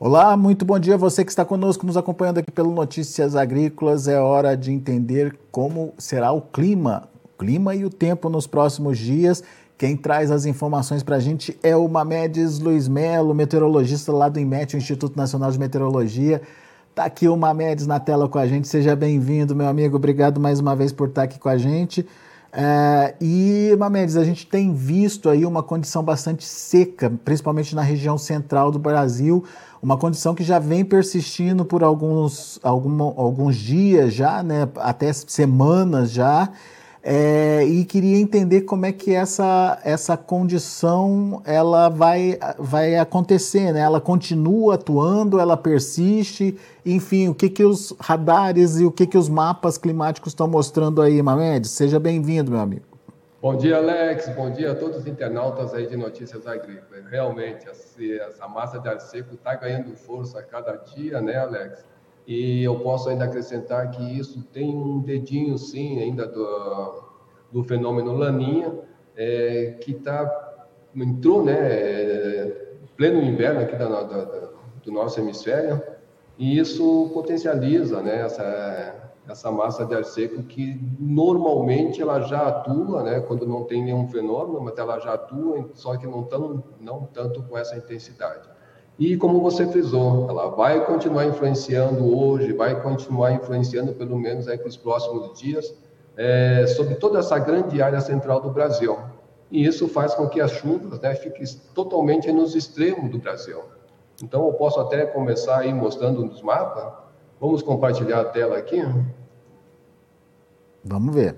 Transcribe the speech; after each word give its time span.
Olá, 0.00 0.36
muito 0.36 0.64
bom 0.64 0.78
dia 0.78 0.96
você 0.96 1.24
que 1.24 1.30
está 1.32 1.44
conosco, 1.44 1.84
nos 1.84 1.96
acompanhando 1.96 2.38
aqui 2.38 2.52
pelo 2.52 2.70
Notícias 2.70 3.34
Agrícolas. 3.34 4.06
É 4.06 4.20
hora 4.20 4.56
de 4.56 4.70
entender 4.70 5.36
como 5.50 5.92
será 5.98 6.30
o 6.30 6.40
clima, 6.40 7.08
o 7.24 7.36
clima 7.36 7.74
e 7.74 7.84
o 7.84 7.90
tempo 7.90 8.28
nos 8.30 8.46
próximos 8.46 8.96
dias. 8.96 9.42
Quem 9.76 9.96
traz 9.96 10.30
as 10.30 10.46
informações 10.46 11.02
para 11.02 11.16
a 11.16 11.18
gente 11.18 11.58
é 11.64 11.74
o 11.74 11.88
Mamedes 11.88 12.60
Luiz 12.60 12.86
Melo, 12.86 13.34
meteorologista 13.34 14.12
lá 14.12 14.28
do 14.28 14.38
IMET, 14.38 14.76
o 14.76 14.78
Instituto 14.78 15.16
Nacional 15.16 15.50
de 15.50 15.58
Meteorologia. 15.58 16.42
Está 16.90 17.04
aqui 17.06 17.26
o 17.26 17.36
Mamedes 17.36 17.88
na 17.88 17.98
tela 17.98 18.28
com 18.28 18.38
a 18.38 18.46
gente. 18.46 18.68
Seja 18.68 18.94
bem-vindo, 18.94 19.56
meu 19.56 19.66
amigo. 19.66 19.96
Obrigado 19.96 20.38
mais 20.38 20.60
uma 20.60 20.76
vez 20.76 20.92
por 20.92 21.08
estar 21.08 21.24
aqui 21.24 21.40
com 21.40 21.48
a 21.48 21.58
gente. 21.58 22.06
É, 22.60 23.14
e, 23.20 23.76
Mamedes, 23.78 24.16
a 24.16 24.24
gente 24.24 24.44
tem 24.44 24.74
visto 24.74 25.30
aí 25.30 25.46
uma 25.46 25.62
condição 25.62 26.02
bastante 26.02 26.44
seca, 26.44 27.08
principalmente 27.24 27.72
na 27.72 27.82
região 27.82 28.18
central 28.18 28.72
do 28.72 28.80
Brasil 28.80 29.44
uma 29.80 29.96
condição 29.96 30.34
que 30.34 30.42
já 30.42 30.58
vem 30.58 30.84
persistindo 30.84 31.64
por 31.64 31.84
alguns, 31.84 32.58
algum, 32.64 33.00
alguns 33.00 33.54
dias 33.54 34.12
já, 34.12 34.42
né, 34.42 34.68
até 34.74 35.12
semanas 35.12 36.10
já, 36.10 36.50
é, 37.02 37.64
e 37.64 37.84
queria 37.84 38.18
entender 38.18 38.62
como 38.62 38.84
é 38.84 38.92
que 38.92 39.14
essa, 39.14 39.78
essa 39.84 40.16
condição 40.16 41.40
ela 41.44 41.88
vai, 41.88 42.38
vai 42.58 42.96
acontecer, 42.96 43.72
né? 43.72 43.80
Ela 43.80 44.00
continua 44.00 44.74
atuando, 44.74 45.38
ela 45.38 45.56
persiste, 45.56 46.58
enfim, 46.84 47.28
o 47.28 47.34
que, 47.34 47.48
que 47.48 47.64
os 47.64 47.94
radares 48.00 48.80
e 48.80 48.84
o 48.84 48.90
que, 48.90 49.06
que 49.06 49.16
os 49.16 49.28
mapas 49.28 49.78
climáticos 49.78 50.32
estão 50.32 50.48
mostrando 50.48 51.00
aí, 51.00 51.22
Mamed? 51.22 51.68
Seja 51.68 52.00
bem-vindo, 52.00 52.50
meu 52.50 52.60
amigo. 52.60 52.82
Bom 53.40 53.56
dia, 53.56 53.76
Alex. 53.76 54.28
Bom 54.30 54.50
dia 54.50 54.72
a 54.72 54.74
todos 54.74 54.96
os 54.98 55.06
internautas 55.06 55.72
aí 55.72 55.86
de 55.86 55.96
Notícias 55.96 56.44
Agrícolas. 56.44 57.06
Realmente, 57.08 57.68
essa 57.68 58.48
massa 58.48 58.80
de 58.80 58.88
ar 58.88 59.00
seco 59.00 59.34
está 59.34 59.54
ganhando 59.54 59.94
força 59.94 60.40
a 60.40 60.42
cada 60.42 60.72
dia, 60.74 61.20
né, 61.20 61.36
Alex? 61.36 61.84
E 62.28 62.62
eu 62.62 62.78
posso 62.80 63.08
ainda 63.08 63.24
acrescentar 63.24 63.90
que 63.90 64.02
isso 64.02 64.42
tem 64.52 64.76
um 64.76 65.00
dedinho, 65.00 65.56
sim, 65.56 65.98
ainda 65.98 66.26
do, 66.26 67.04
do 67.50 67.64
fenômeno 67.64 68.12
Laninha, 68.12 68.70
é, 69.16 69.78
que 69.80 69.94
tá, 69.94 70.66
entrou, 70.94 71.42
né, 71.42 71.54
pleno 72.98 73.22
inverno 73.22 73.60
aqui 73.60 73.74
da, 73.74 74.02
da, 74.02 74.50
do 74.84 74.92
nosso 74.92 75.18
hemisfério, 75.18 75.82
e 76.36 76.58
isso 76.58 77.10
potencializa, 77.14 78.02
né, 78.02 78.20
essa 78.20 78.94
essa 79.26 79.52
massa 79.52 79.84
de 79.84 79.94
ar 79.94 80.04
seco 80.04 80.42
que 80.42 80.80
normalmente 80.98 82.00
ela 82.00 82.20
já 82.22 82.48
atua, 82.48 83.02
né, 83.02 83.20
quando 83.20 83.46
não 83.46 83.64
tem 83.64 83.84
nenhum 83.84 84.08
fenômeno, 84.08 84.60
mas 84.62 84.76
ela 84.78 84.98
já 84.98 85.14
atua, 85.14 85.68
só 85.74 85.96
que 85.98 86.06
não, 86.06 86.22
tão, 86.24 86.64
não 86.80 87.04
tanto 87.04 87.42
com 87.42 87.56
essa 87.58 87.76
intensidade. 87.76 88.48
E 88.98 89.16
como 89.16 89.40
você 89.40 89.64
frisou, 89.66 90.28
ela 90.28 90.48
vai 90.48 90.84
continuar 90.84 91.24
influenciando 91.26 92.18
hoje, 92.18 92.52
vai 92.52 92.82
continuar 92.82 93.32
influenciando 93.32 93.92
pelo 93.92 94.18
menos 94.18 94.48
aí 94.48 94.58
para 94.58 94.66
os 94.66 94.76
próximos 94.76 95.38
dias, 95.38 95.72
é, 96.16 96.66
sobre 96.66 96.96
toda 96.96 97.20
essa 97.20 97.38
grande 97.38 97.80
área 97.80 98.00
central 98.00 98.40
do 98.40 98.50
Brasil. 98.50 98.98
E 99.50 99.64
isso 99.64 99.86
faz 99.88 100.14
com 100.14 100.28
que 100.28 100.40
as 100.40 100.50
chuvas 100.50 101.00
né, 101.00 101.14
fiquem 101.14 101.44
totalmente 101.74 102.30
nos 102.32 102.56
extremos 102.56 103.08
do 103.10 103.18
Brasil. 103.18 103.60
Então, 104.20 104.46
eu 104.46 104.52
posso 104.54 104.80
até 104.80 105.06
começar 105.06 105.60
aí 105.60 105.72
mostrando 105.72 106.24
nos 106.24 106.42
mapas. 106.42 106.92
Vamos 107.40 107.62
compartilhar 107.62 108.20
a 108.20 108.24
tela 108.24 108.58
aqui. 108.58 108.82
Vamos 110.84 111.14
ver. 111.14 111.36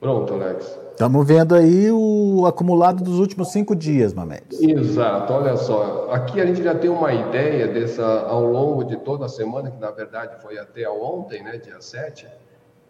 Pronto, 0.00 0.32
Alex. 0.32 0.78
Estamos 0.92 1.26
vendo 1.26 1.54
aí 1.54 1.90
o 1.90 2.46
acumulado 2.46 3.04
dos 3.04 3.18
últimos 3.18 3.52
cinco 3.52 3.76
dias, 3.76 4.14
Mamedes. 4.14 4.58
Exato, 4.60 5.32
olha 5.32 5.56
só. 5.56 6.08
Aqui 6.10 6.40
a 6.40 6.46
gente 6.46 6.62
já 6.62 6.74
tem 6.74 6.88
uma 6.88 7.12
ideia 7.12 7.68
dessa 7.68 8.22
ao 8.22 8.44
longo 8.44 8.82
de 8.82 8.96
toda 8.96 9.26
a 9.26 9.28
semana, 9.28 9.70
que 9.70 9.78
na 9.78 9.90
verdade 9.90 10.40
foi 10.40 10.58
até 10.58 10.88
ontem, 10.88 11.42
né, 11.42 11.58
dia 11.58 11.80
7. 11.80 12.26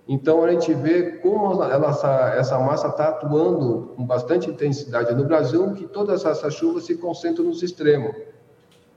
Então 0.09 0.43
a 0.45 0.51
gente 0.51 0.73
vê 0.73 1.19
como 1.19 1.63
ela, 1.63 1.89
essa, 1.89 2.35
essa 2.37 2.59
massa 2.59 2.89
está 2.89 3.09
atuando 3.09 3.93
com 3.97 4.05
bastante 4.05 4.49
intensidade 4.49 5.13
no 5.15 5.25
Brasil, 5.25 5.73
que 5.73 5.87
todas 5.87 6.25
essas 6.25 6.55
chuvas 6.55 6.85
se 6.85 6.97
concentram 6.97 7.45
nos 7.45 7.63
extremos 7.63 8.15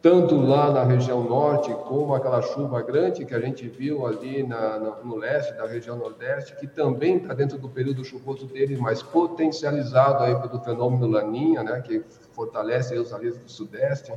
tanto 0.03 0.35
lá 0.35 0.69
na 0.69 0.83
região 0.83 1.23
norte, 1.23 1.73
como 1.87 2.13
aquela 2.13 2.41
chuva 2.41 2.81
grande 2.81 3.23
que 3.23 3.33
a 3.33 3.39
gente 3.39 3.69
viu 3.69 4.05
ali 4.05 4.43
na, 4.43 4.77
no, 5.01 5.15
leste 5.15 5.53
da 5.53 5.65
região 5.65 5.95
nordeste, 5.95 6.57
que 6.57 6.67
também 6.67 7.15
está 7.15 7.33
dentro 7.33 7.57
do 7.57 7.69
período 7.69 8.03
chuvoso 8.03 8.45
dele, 8.45 8.75
mas 8.75 9.01
potencializado 9.01 10.21
aí 10.25 10.35
pelo 10.35 10.61
fenômeno 10.61 11.07
Laninha, 11.07 11.63
né, 11.63 11.79
que 11.79 12.03
fortalece 12.33 12.99
os 12.99 13.13
areias 13.13 13.37
do 13.37 13.49
sudeste. 13.49 14.11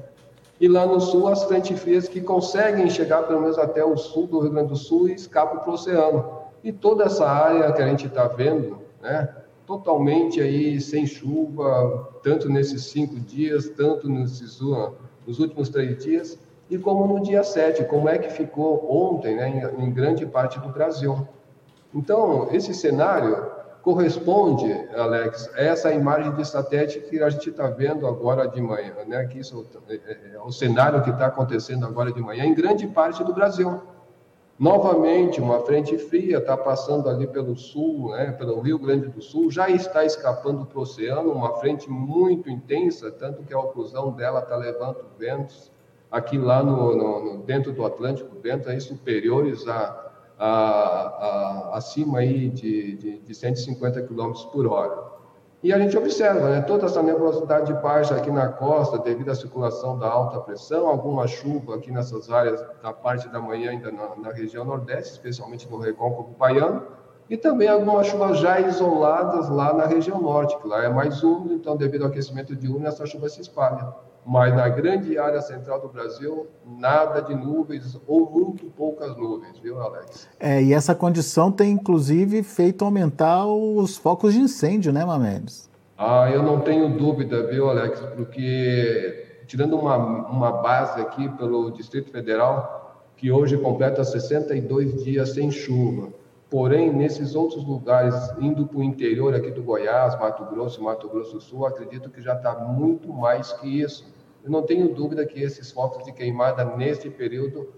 E 0.61 0.67
lá 0.67 0.85
no 0.85 1.01
sul, 1.01 1.29
as 1.29 1.45
frentes 1.45 1.79
frias 1.79 2.09
que 2.09 2.21
conseguem 2.21 2.91
chegar 2.91 3.23
pelo 3.23 3.43
menos 3.43 3.57
até 3.57 3.85
o 3.85 3.97
sul 3.97 4.27
do 4.27 4.41
Rio 4.41 4.51
Grande 4.51 4.71
do 4.71 4.77
Sul 4.77 5.09
e 5.09 5.15
escapam 5.15 5.61
para 5.61 5.71
o 5.71 5.75
oceano. 5.75 6.41
E 6.65 6.73
toda 6.73 7.05
essa 7.05 7.29
área 7.29 7.73
que 7.73 7.81
a 7.81 7.87
gente 7.87 8.09
está 8.09 8.27
vendo, 8.27 8.81
né, 9.01 9.33
totalmente 9.65 10.41
aí 10.41 10.81
sem 10.81 11.07
chuva, 11.07 12.09
tanto 12.25 12.49
nesses 12.49 12.87
cinco 12.87 13.21
dias, 13.21 13.69
tanto 13.69 14.09
nesses 14.09 14.61
nos 15.27 15.39
últimos 15.39 15.69
três 15.69 16.03
dias, 16.03 16.39
e 16.69 16.79
como 16.79 17.07
no 17.07 17.23
dia 17.23 17.45
7, 17.45 17.85
como 17.85 18.09
é 18.09 18.19
que 18.19 18.31
ficou 18.31 18.87
ontem, 18.91 19.37
né, 19.37 19.73
em, 19.79 19.85
em 19.85 19.93
grande 19.93 20.27
parte 20.27 20.59
do 20.61 20.69
Brasil. 20.69 21.27
Então, 21.95 22.49
esse 22.53 22.75
cenário 22.75 23.57
corresponde, 23.87 24.73
Alex, 24.97 25.49
a 25.55 25.63
essa 25.63 25.93
imagem 25.93 26.35
de 26.35 26.45
satélite 26.45 27.01
que 27.03 27.23
a 27.23 27.31
gente 27.31 27.51
está 27.51 27.69
vendo 27.69 28.05
agora 28.05 28.49
de 28.49 28.61
manhã, 28.61 28.93
né? 29.07 29.25
Que 29.27 29.39
isso 29.39 29.65
é, 29.89 29.95
é, 29.95 30.35
é 30.35 30.41
o 30.41 30.51
cenário 30.51 31.05
que 31.05 31.11
está 31.11 31.27
acontecendo 31.27 31.87
agora 31.87 32.11
de 32.11 32.21
manhã 32.21 32.45
em 32.45 32.53
grande 32.53 32.89
parte 32.89 33.23
do 33.23 33.33
Brasil. 33.33 33.81
Novamente, 34.59 35.39
uma 35.39 35.61
frente 35.61 35.99
fria 35.99 36.39
está 36.39 36.57
passando 36.57 37.11
ali 37.11 37.27
pelo 37.27 37.55
sul, 37.55 38.13
né, 38.13 38.33
pelo 38.33 38.59
Rio 38.61 38.79
Grande 38.79 39.09
do 39.09 39.21
Sul, 39.21 39.51
já 39.51 39.69
está 39.69 40.03
escapando 40.03 40.65
para 40.65 40.79
o 40.79 40.83
oceano, 40.83 41.31
uma 41.31 41.57
frente 41.57 41.91
muito 41.91 42.49
intensa, 42.49 43.11
tanto 43.11 43.43
que 43.43 43.53
a 43.53 43.59
oclusão 43.59 44.13
dela 44.13 44.41
está 44.41 44.57
levando 44.57 45.05
ventos 45.19 45.71
aqui 46.11 46.39
lá 46.39 46.63
no, 46.63 46.97
no, 46.97 47.43
dentro 47.43 47.71
do 47.71 47.85
Atlântico, 47.85 48.35
ventos 48.41 48.67
aí 48.67 48.81
superiores 48.81 49.69
a, 49.69 50.11
a, 50.39 50.49
a 50.49 51.77
acima 51.77 52.21
aí 52.21 52.49
de, 52.49 52.97
de, 52.97 53.19
de 53.19 53.35
150 53.35 54.03
km 54.03 54.33
por 54.51 54.67
hora. 54.67 55.06
E 55.63 55.73
a 55.73 55.79
gente 55.79 55.97
observa 55.97 56.51
né, 56.51 56.61
toda 56.61 56.87
essa 56.87 57.03
nebulosidade 57.03 57.73
baixa 57.75 58.15
aqui 58.15 58.31
na 58.31 58.49
costa, 58.49 58.99
devido 58.99 59.31
à 59.31 59.35
circulação 59.35 59.99
da 59.99 60.07
alta 60.07 60.39
pressão, 60.41 60.87
alguma 60.87 61.27
chuva 61.27 61.77
aqui 61.77 61.91
nessas 61.91 62.31
áreas 62.31 62.65
da 62.83 62.93
parte 62.93 63.29
da 63.29 63.41
manhã, 63.41 63.71
ainda 63.71 63.91
na, 63.91 64.17
na 64.17 64.33
região 64.33 64.65
nordeste, 64.65 65.13
especialmente 65.13 65.69
no 65.69 65.79
Recôncavo 65.79 66.35
Baiano, 66.39 66.83
e 67.29 67.37
também 67.37 67.69
algumas 67.69 68.07
chuvas 68.07 68.39
já 68.39 68.61
isoladas 68.61 69.49
lá 69.49 69.73
na 69.73 69.87
região 69.87 70.21
norte, 70.21 70.57
que 70.59 70.67
lá 70.67 70.85
é 70.85 70.89
mais 70.89 71.23
úmido, 71.23 71.55
então, 71.55 71.77
devido 71.77 72.03
ao 72.03 72.09
aquecimento 72.09 72.55
diurno, 72.55 72.87
essa 72.87 73.05
chuva 73.07 73.29
se 73.29 73.41
espalha 73.41 73.93
mas 74.27 74.53
na 74.57 74.69
grande 74.69 75.17
área 75.17 75.41
central 75.41 75.81
do 75.81 75.89
Brasil, 75.89 76.49
nada 76.67 77.21
de 77.21 77.33
nuvens 77.33 77.97
ou 78.09 78.29
muito 78.29 78.67
poucas 78.67 79.17
nuvens, 79.17 79.57
viu, 79.61 79.81
Alex? 79.81 80.29
É, 80.41 80.61
e 80.61 80.73
essa 80.73 80.97
condição 80.97 81.53
tem 81.53 81.71
inclusive 81.71 82.43
feito 82.43 82.85
aumentar 82.85 83.47
os 83.47 83.97
focos 83.97 84.35
de 84.35 84.41
incêndio, 84.41 84.93
né, 84.93 85.05
Mamedes? 85.05 85.71
Ah, 85.97 86.29
eu 86.29 86.43
não 86.43 86.61
tenho 86.61 86.99
dúvida, 86.99 87.47
viu, 87.47 87.71
Alex, 87.71 88.01
porque 88.17 89.43
tirando 89.47 89.79
uma, 89.79 89.97
uma 89.97 90.51
base 90.51 91.01
aqui 91.01 91.29
pelo 91.37 91.71
Distrito 91.71 92.11
Federal, 92.11 93.05
que 93.17 93.31
hoje 93.31 93.57
completa 93.57 94.03
62 94.03 95.05
dias 95.05 95.31
sem 95.31 95.53
chuva, 95.53 96.09
Porém, 96.49 96.93
nesses 96.93 97.35
outros 97.35 97.65
lugares, 97.65 98.15
indo 98.41 98.67
para 98.67 98.79
o 98.79 98.85
interior 98.85 99.35
aqui 99.35 99.51
do 99.51 99.63
Goiás, 99.63 100.19
Mato 100.19 100.45
Grosso, 100.45 100.83
Mato 100.83 101.09
Grosso 101.09 101.35
do 101.35 101.41
Sul, 101.41 101.67
acredito 101.67 102.09
que 102.09 102.23
já 102.23 102.35
está 102.35 102.55
muito 102.55 103.13
mais 103.13 103.53
que 103.55 103.81
isso. 103.81 104.07
Eu 104.45 104.51
não 104.51 104.63
tenho 104.63 104.95
dúvida 104.95 105.27
que 105.27 105.43
esses 105.43 105.73
focos 105.73 106.05
de 106.05 106.13
queimada 106.13 106.65
nesse 106.65 107.11
período 107.11 107.69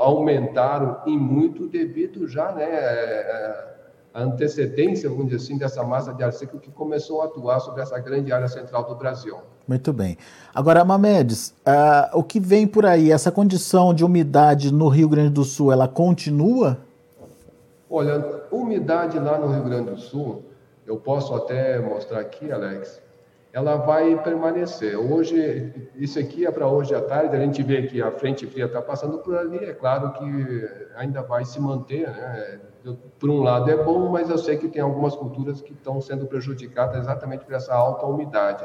aumentaram 0.00 1.00
e 1.06 1.16
muito 1.16 1.68
devido 1.68 2.26
já 2.26 2.50
né, 2.50 2.64
a 2.64 4.20
é, 4.20 4.22
antecedência, 4.22 5.08
vamos 5.08 5.26
dizer 5.26 5.36
assim, 5.36 5.56
dessa 5.56 5.84
massa 5.84 6.12
de 6.12 6.24
ar 6.24 6.32
seco 6.32 6.58
que 6.58 6.72
começou 6.72 7.22
a 7.22 7.26
atuar 7.26 7.60
sobre 7.60 7.80
essa 7.80 7.96
grande 8.00 8.32
área 8.32 8.48
central 8.48 8.84
do 8.88 8.96
Brasil. 8.96 9.36
Muito 9.68 9.92
bem. 9.92 10.18
Agora, 10.52 10.84
Mamedes, 10.84 11.54
uh, 11.60 12.18
o 12.18 12.24
que 12.24 12.40
vem 12.40 12.66
por 12.66 12.84
aí, 12.84 13.12
essa 13.12 13.30
condição 13.30 13.94
de 13.94 14.04
umidade 14.04 14.72
no 14.72 14.88
Rio 14.88 15.08
Grande 15.08 15.30
do 15.30 15.44
Sul, 15.44 15.70
ela 15.70 15.86
continua? 15.86 16.89
Olha, 17.90 18.44
umidade 18.52 19.18
lá 19.18 19.36
no 19.36 19.48
Rio 19.48 19.64
Grande 19.64 19.90
do 19.90 19.98
Sul, 19.98 20.44
eu 20.86 20.96
posso 20.96 21.34
até 21.34 21.80
mostrar 21.80 22.20
aqui, 22.20 22.52
Alex, 22.52 23.02
ela 23.52 23.74
vai 23.76 24.16
permanecer. 24.22 24.96
Hoje, 24.96 25.90
isso 25.96 26.16
aqui 26.18 26.46
é 26.46 26.52
para 26.52 26.68
hoje 26.68 26.94
à 26.94 27.00
tarde, 27.00 27.34
a 27.34 27.40
gente 27.40 27.62
vê 27.64 27.82
que 27.88 28.00
a 28.00 28.12
frente 28.12 28.46
fria 28.46 28.66
está 28.66 28.80
passando 28.80 29.18
por 29.18 29.36
ali, 29.36 29.58
é 29.58 29.72
claro 29.72 30.12
que 30.12 30.68
ainda 30.94 31.20
vai 31.22 31.44
se 31.44 31.60
manter, 31.60 32.08
né? 32.08 32.60
Por 33.18 33.28
um 33.28 33.42
lado 33.42 33.70
é 33.70 33.76
bom, 33.76 34.08
mas 34.08 34.30
eu 34.30 34.38
sei 34.38 34.56
que 34.56 34.68
tem 34.68 34.80
algumas 34.80 35.14
culturas 35.14 35.60
que 35.60 35.72
estão 35.72 36.00
sendo 36.00 36.26
prejudicadas 36.26 36.96
exatamente 36.96 37.44
por 37.44 37.54
essa 37.54 37.74
alta 37.74 38.06
umidade. 38.06 38.64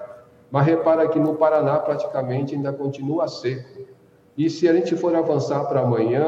Mas 0.49 0.65
repara 0.65 1.07
que 1.09 1.19
no 1.19 1.35
Paraná 1.35 1.79
praticamente 1.79 2.55
ainda 2.55 2.71
continua 2.71 3.27
seco. 3.27 3.74
E 4.37 4.49
se 4.49 4.67
a 4.67 4.73
gente 4.73 4.95
for 4.97 5.15
avançar 5.15 5.63
para 5.65 5.79
amanhã, 5.79 6.23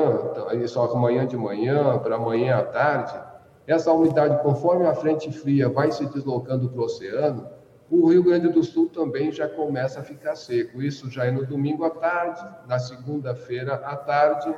só 0.68 0.86
amanhã 0.86 1.26
de 1.28 1.36
manhã, 1.36 1.98
para 2.00 2.16
amanhã 2.16 2.58
à 2.58 2.64
tarde, 2.64 3.20
essa 3.66 3.92
umidade, 3.92 4.42
conforme 4.42 4.86
a 4.86 4.96
frente 4.96 5.30
fria 5.32 5.68
vai 5.68 5.92
se 5.92 6.06
deslocando 6.06 6.70
para 6.70 6.80
o 6.80 6.86
oceano, 6.86 7.50
o 7.92 8.08
Rio 8.08 8.24
Grande 8.24 8.48
do 8.48 8.64
Sul 8.64 8.90
também 8.90 9.32
já 9.32 9.48
começa 9.48 10.00
a 10.00 10.04
ficar 10.04 10.36
seco. 10.36 10.82
Isso 10.82 11.10
já 11.10 11.26
é 11.26 11.32
no 11.32 11.46
domingo 11.46 11.84
à 11.84 11.90
tarde, 11.90 12.46
na 12.66 12.80
segunda-feira 12.80 13.76
à 13.76 13.96
tarde, 13.96 14.54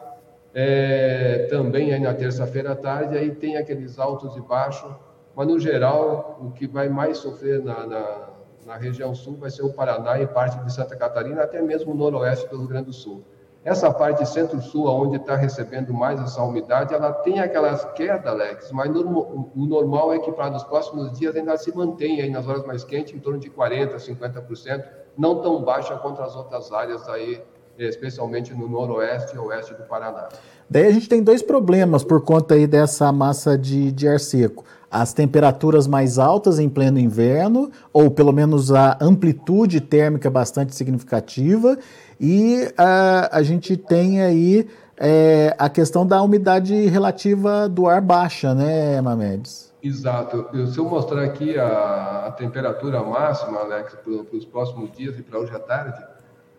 é, 0.53 1.47
também 1.49 1.93
aí 1.93 1.99
na 1.99 2.13
terça-feira 2.13 2.71
à 2.73 2.75
tarde, 2.75 3.17
aí 3.17 3.31
tem 3.31 3.57
aqueles 3.57 3.97
altos 3.97 4.35
e 4.35 4.41
baixos, 4.41 4.91
mas 5.35 5.47
no 5.47 5.59
geral, 5.59 6.39
o 6.41 6.51
que 6.51 6.67
vai 6.67 6.89
mais 6.89 7.17
sofrer 7.17 7.63
na, 7.63 7.85
na, 7.85 8.29
na 8.65 8.75
região 8.75 9.13
sul 9.13 9.37
vai 9.37 9.49
ser 9.49 9.63
o 9.63 9.73
Paraná 9.73 10.19
e 10.19 10.27
parte 10.27 10.63
de 10.63 10.73
Santa 10.73 10.95
Catarina, 10.95 11.43
até 11.43 11.61
mesmo 11.61 11.93
o 11.93 11.95
noroeste 11.95 12.47
do 12.47 12.57
Rio 12.57 12.67
Grande 12.67 12.87
do 12.87 12.93
Sul. 12.93 13.23
Essa 13.63 13.91
parte 13.91 14.25
centro-sul, 14.25 14.87
onde 14.87 15.17
está 15.17 15.35
recebendo 15.35 15.93
mais 15.93 16.19
essa 16.21 16.41
umidade, 16.41 16.93
ela 16.93 17.11
tem 17.11 17.39
aquelas 17.41 17.83
quedas, 17.93 18.25
Alex, 18.25 18.71
mas 18.71 18.89
o 18.89 19.65
normal 19.65 20.13
é 20.13 20.19
que 20.19 20.31
para 20.31 20.55
os 20.55 20.63
próximos 20.63 21.11
dias 21.19 21.35
ainda 21.35 21.57
se 21.57 21.75
mantenha 21.75 22.23
aí 22.23 22.29
nas 22.29 22.47
horas 22.47 22.65
mais 22.65 22.85
quentes, 22.85 23.13
em 23.13 23.19
torno 23.19 23.37
de 23.37 23.49
40%, 23.49 23.95
50%, 23.95 24.83
não 25.17 25.41
tão 25.41 25.61
baixa 25.61 25.97
quanto 25.97 26.21
as 26.21 26.35
outras 26.37 26.71
áreas 26.71 27.07
aí, 27.09 27.43
especialmente 27.77 28.53
no 28.53 28.67
noroeste 28.67 29.35
e 29.35 29.39
oeste 29.39 29.73
do 29.73 29.83
Paraná. 29.83 30.29
Daí 30.69 30.87
a 30.87 30.91
gente 30.91 31.09
tem 31.09 31.21
dois 31.21 31.41
problemas 31.41 32.03
por 32.03 32.21
conta 32.21 32.53
aí 32.53 32.65
dessa 32.65 33.11
massa 33.11 33.57
de, 33.57 33.91
de 33.91 34.07
ar 34.07 34.19
seco. 34.19 34.63
As 34.91 35.13
temperaturas 35.13 35.85
mais 35.85 36.17
altas 36.17 36.59
em 36.59 36.67
pleno 36.67 36.97
inverno, 36.97 37.69
ou 37.93 38.09
pelo 38.09 38.31
menos 38.31 38.71
a 38.71 38.97
amplitude 38.99 39.81
térmica 39.81 40.29
bastante 40.29 40.75
significativa, 40.75 41.77
e 42.19 42.67
a, 42.77 43.37
a 43.37 43.43
gente 43.43 43.77
tem 43.77 44.21
aí 44.21 44.67
é, 44.97 45.55
a 45.57 45.69
questão 45.69 46.05
da 46.05 46.21
umidade 46.21 46.75
relativa 46.87 47.69
do 47.69 47.87
ar 47.87 48.01
baixa, 48.01 48.53
né, 48.53 48.99
Mamedes? 49.01 49.73
Exato. 49.81 50.45
Se 50.67 50.77
eu 50.77 50.85
mostrar 50.85 51.23
aqui 51.23 51.57
a, 51.57 52.25
a 52.27 52.31
temperatura 52.31 53.01
máxima, 53.01 53.59
Alex, 53.59 53.95
para 53.95 54.37
os 54.37 54.45
próximos 54.45 54.91
dias 54.91 55.17
e 55.17 55.23
para 55.23 55.39
hoje 55.39 55.55
à 55.55 55.59
tarde, 55.59 56.05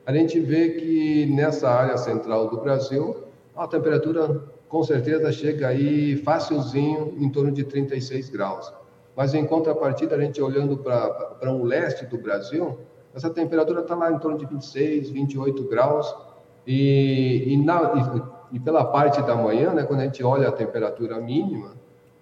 a 0.07 0.13
gente 0.13 0.41
vê 0.41 0.71
que 0.71 1.27
nessa 1.27 1.69
área 1.69 1.99
central 1.99 2.49
do 2.49 2.59
Brasil, 2.59 3.25
a 3.55 3.67
temperatura 3.69 4.43
com 4.69 4.83
certeza 4.83 5.31
chega 5.33 5.69
aí 5.69 6.17
facilzinho, 6.17 7.15
em 7.19 7.29
torno 7.29 7.53
de 7.53 7.65
36 7.65 8.31
graus. 8.31 8.73
Mas 9.15 9.35
em 9.35 9.45
contrapartida, 9.45 10.15
a 10.17 10.21
gente 10.21 10.41
olhando 10.41 10.79
para 10.79 11.53
o 11.53 11.63
leste 11.63 12.07
do 12.07 12.17
Brasil, 12.17 12.79
essa 13.15 13.31
temperatura 13.31 13.81
está 13.81 13.95
lá 13.95 14.13
em 14.13 14.19
torno 14.19 14.39
de 14.39 14.47
26, 14.47 15.11
28 15.11 15.69
graus. 15.69 16.15
E, 16.67 17.53
e, 17.53 17.57
na, 17.57 18.23
e, 18.53 18.57
e, 18.57 18.61
pela 18.61 18.85
parte 18.85 19.21
da 19.23 19.35
manhã, 19.35 19.73
né, 19.73 19.83
quando 19.83 20.01
a 20.01 20.05
gente 20.05 20.23
olha 20.23 20.49
a 20.49 20.53
temperatura 20.53 21.19
mínima, 21.19 21.73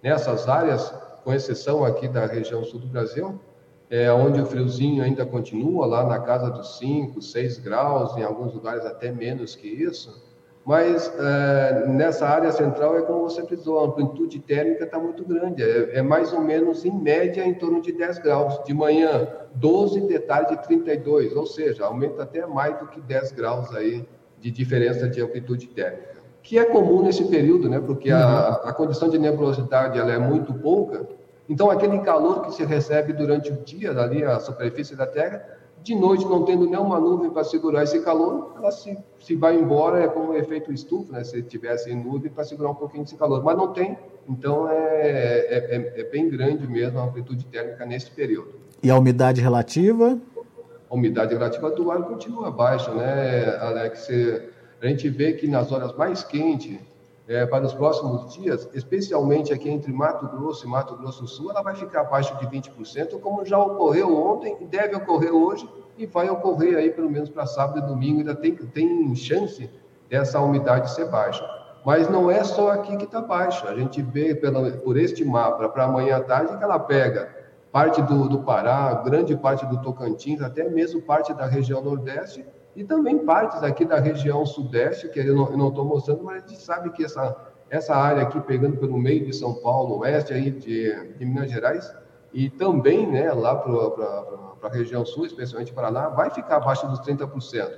nessas 0.02 0.48
áreas, 0.48 0.94
com 1.24 1.32
exceção 1.32 1.84
aqui 1.84 2.08
da 2.08 2.24
região 2.24 2.64
sul 2.64 2.80
do 2.80 2.86
Brasil, 2.86 3.38
é, 3.90 4.12
onde 4.12 4.40
o 4.40 4.46
friozinho 4.46 5.02
ainda 5.02 5.24
continua 5.26 5.86
lá 5.86 6.04
na 6.04 6.20
casa 6.20 6.50
dos 6.50 6.78
5, 6.78 7.20
6 7.20 7.58
graus, 7.58 8.16
em 8.16 8.22
alguns 8.22 8.54
lugares 8.54 8.84
até 8.84 9.10
menos 9.10 9.54
que 9.54 9.66
isso, 9.66 10.22
mas 10.68 11.10
é, 11.18 11.86
nessa 11.86 12.28
área 12.28 12.52
central 12.52 12.94
é 12.98 13.00
como 13.00 13.22
você 13.22 13.42
frisou, 13.46 13.80
a 13.80 13.84
amplitude 13.84 14.38
térmica 14.40 14.84
está 14.84 14.98
muito 14.98 15.24
grande, 15.24 15.62
é, 15.62 15.96
é, 15.96 16.02
mais 16.02 16.30
ou 16.30 16.42
menos 16.42 16.84
em 16.84 16.92
média 16.92 17.42
em 17.42 17.54
torno 17.54 17.80
de 17.80 17.90
10 17.90 18.18
graus. 18.18 18.62
De 18.66 18.74
manhã, 18.74 19.26
12, 19.54 20.02
de 20.02 20.18
tarde, 20.18 20.62
32, 20.62 21.34
ou 21.34 21.46
seja, 21.46 21.86
aumenta 21.86 22.22
até 22.22 22.44
mais 22.44 22.78
do 22.78 22.86
que 22.86 23.00
10 23.00 23.32
graus 23.32 23.74
aí 23.74 24.06
de 24.38 24.50
diferença 24.50 25.08
de 25.08 25.22
amplitude 25.22 25.68
térmica. 25.68 26.18
Que 26.42 26.58
é 26.58 26.66
comum 26.66 27.00
nesse 27.00 27.24
período, 27.24 27.66
né? 27.70 27.80
Porque 27.80 28.10
a, 28.10 28.18
uhum. 28.18 28.68
a 28.68 28.72
condição 28.74 29.08
de 29.08 29.18
nebulosidade 29.18 29.98
ela 29.98 30.12
é 30.12 30.18
muito 30.18 30.52
pouca, 30.52 31.08
então 31.48 31.70
aquele 31.70 31.98
calor 32.00 32.42
que 32.42 32.52
se 32.52 32.62
recebe 32.62 33.14
durante 33.14 33.50
o 33.50 33.56
dia 33.64 33.98
ali, 33.98 34.22
a 34.22 34.38
superfície 34.38 34.94
da 34.94 35.06
Terra, 35.06 35.42
de 35.82 35.94
noite, 35.94 36.24
não 36.24 36.44
tendo 36.44 36.68
nenhuma 36.68 36.98
nuvem 36.98 37.30
para 37.30 37.44
segurar 37.44 37.82
esse 37.82 38.00
calor, 38.00 38.52
ela 38.56 38.70
se, 38.70 38.96
se 39.20 39.34
vai 39.34 39.58
embora, 39.58 40.00
é 40.00 40.08
como 40.08 40.32
um 40.32 40.34
efeito 40.34 40.72
estufa, 40.72 41.12
né? 41.12 41.24
Se 41.24 41.42
tivesse 41.42 41.94
nuvem 41.94 42.30
para 42.30 42.44
segurar 42.44 42.70
um 42.70 42.74
pouquinho 42.74 43.04
desse 43.04 43.16
calor. 43.16 43.42
Mas 43.42 43.56
não 43.56 43.72
tem, 43.72 43.96
então 44.28 44.68
é, 44.68 44.76
é, 44.76 45.76
é, 45.76 46.00
é 46.00 46.04
bem 46.04 46.28
grande 46.28 46.66
mesmo 46.66 46.98
a 46.98 47.04
amplitude 47.04 47.44
térmica 47.46 47.86
nesse 47.86 48.10
período. 48.10 48.54
E 48.82 48.90
a 48.90 48.96
umidade 48.96 49.40
relativa? 49.40 50.18
A 50.90 50.94
umidade 50.94 51.34
relativa 51.34 51.70
do 51.70 51.90
ar 51.90 52.02
continua 52.02 52.50
baixa, 52.50 52.92
né, 52.94 53.56
Alex? 53.60 54.08
A 54.80 54.86
gente 54.86 55.08
vê 55.08 55.32
que 55.32 55.48
nas 55.48 55.72
horas 55.72 55.96
mais 55.96 56.22
quentes, 56.22 56.78
é, 57.28 57.44
para 57.44 57.66
os 57.66 57.74
próximos 57.74 58.32
dias, 58.32 58.68
especialmente 58.72 59.52
aqui 59.52 59.68
entre 59.68 59.92
Mato 59.92 60.26
Grosso 60.26 60.66
e 60.66 60.68
Mato 60.68 60.96
Grosso 60.96 61.22
do 61.22 61.28
Sul, 61.28 61.50
ela 61.50 61.62
vai 61.62 61.74
ficar 61.74 62.00
abaixo 62.00 62.34
de 62.38 62.46
20%, 62.46 63.20
como 63.20 63.44
já 63.44 63.58
ocorreu 63.58 64.16
ontem, 64.16 64.56
deve 64.70 64.96
ocorrer 64.96 65.30
hoje 65.30 65.68
e 65.98 66.06
vai 66.06 66.30
ocorrer 66.30 66.78
aí 66.78 66.90
pelo 66.90 67.10
menos 67.10 67.28
para 67.28 67.44
sábado 67.44 67.80
e 67.80 67.82
domingo, 67.82 68.20
ainda 68.20 68.34
tem, 68.34 68.56
tem 68.56 69.14
chance 69.14 69.70
dessa 70.08 70.40
umidade 70.40 70.90
ser 70.90 71.10
baixa. 71.10 71.46
Mas 71.84 72.08
não 72.08 72.30
é 72.30 72.42
só 72.42 72.72
aqui 72.72 72.96
que 72.96 73.04
está 73.04 73.20
baixa, 73.20 73.68
a 73.68 73.74
gente 73.74 74.00
vê 74.00 74.34
pela, 74.34 74.70
por 74.78 74.96
este 74.96 75.22
mapa 75.22 75.68
para 75.68 75.84
amanhã 75.84 76.16
à 76.16 76.20
tarde 76.20 76.56
que 76.56 76.64
ela 76.64 76.78
pega 76.78 77.36
parte 77.70 78.00
do, 78.00 78.26
do 78.26 78.38
Pará, 78.38 78.94
grande 79.04 79.36
parte 79.36 79.66
do 79.66 79.82
Tocantins, 79.82 80.40
até 80.40 80.66
mesmo 80.68 81.02
parte 81.02 81.34
da 81.34 81.44
região 81.44 81.82
Nordeste, 81.82 82.44
e 82.78 82.84
também 82.84 83.18
partes 83.18 83.60
aqui 83.64 83.84
da 83.84 83.98
região 83.98 84.46
sudeste, 84.46 85.08
que 85.08 85.18
eu 85.18 85.34
não 85.34 85.68
estou 85.68 85.84
mostrando, 85.84 86.22
mas 86.22 86.44
a 86.44 86.46
gente 86.46 86.62
sabe 86.62 86.90
que 86.90 87.04
essa, 87.04 87.36
essa 87.68 87.92
área 87.92 88.22
aqui, 88.22 88.40
pegando 88.40 88.76
pelo 88.76 88.96
meio 88.96 89.26
de 89.26 89.32
São 89.32 89.54
Paulo, 89.54 89.98
oeste 89.98 90.32
aí 90.32 90.52
de, 90.52 90.94
de 91.18 91.26
Minas 91.26 91.50
Gerais, 91.50 91.92
e 92.32 92.48
também 92.48 93.04
né, 93.04 93.32
lá 93.32 93.56
para 93.56 94.68
a 94.70 94.72
região 94.72 95.04
sul, 95.04 95.26
especialmente 95.26 95.72
Paraná, 95.72 96.08
vai 96.08 96.30
ficar 96.30 96.58
abaixo 96.58 96.86
dos 96.86 97.00
30%. 97.00 97.68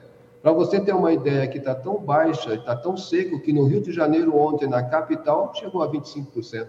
Para 0.42 0.52
você 0.52 0.78
ter 0.78 0.94
uma 0.94 1.14
ideia 1.14 1.48
que 1.48 1.56
está 1.56 1.74
tão 1.74 1.96
baixa, 1.96 2.52
está 2.52 2.76
tão 2.76 2.94
seco, 2.94 3.40
que 3.40 3.54
no 3.54 3.64
Rio 3.64 3.80
de 3.80 3.92
Janeiro 3.92 4.36
ontem, 4.36 4.68
na 4.68 4.82
capital, 4.82 5.50
chegou 5.54 5.82
a 5.82 5.90
25%. 5.90 6.68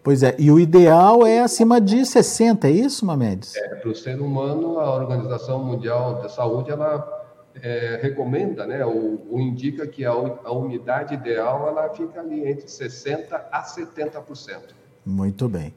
Pois 0.00 0.22
é, 0.22 0.36
e 0.38 0.48
o 0.52 0.60
ideal 0.60 1.26
é 1.26 1.40
acima 1.40 1.80
de 1.80 2.06
60, 2.06 2.68
é 2.68 2.70
isso, 2.70 3.04
Mamedes? 3.04 3.56
É, 3.56 3.74
para 3.74 3.88
o 3.88 3.94
ser 3.96 4.20
humano, 4.20 4.78
a 4.78 4.94
Organização 4.94 5.58
Mundial 5.64 6.22
da 6.22 6.28
Saúde, 6.28 6.70
ela 6.70 7.18
é, 7.62 7.98
recomenda, 8.02 8.66
né, 8.66 8.84
ou, 8.84 9.26
ou, 9.30 9.40
indica 9.40 9.86
que 9.86 10.04
a, 10.04 10.10
a 10.10 10.52
umidade 10.52 11.14
ideal 11.14 11.68
ela 11.68 11.88
fica 11.90 12.20
ali 12.20 12.48
entre 12.48 12.66
60% 12.66 13.26
a 13.50 13.62
70%. 13.62 14.58
Muito 15.04 15.48
bem. 15.48 15.74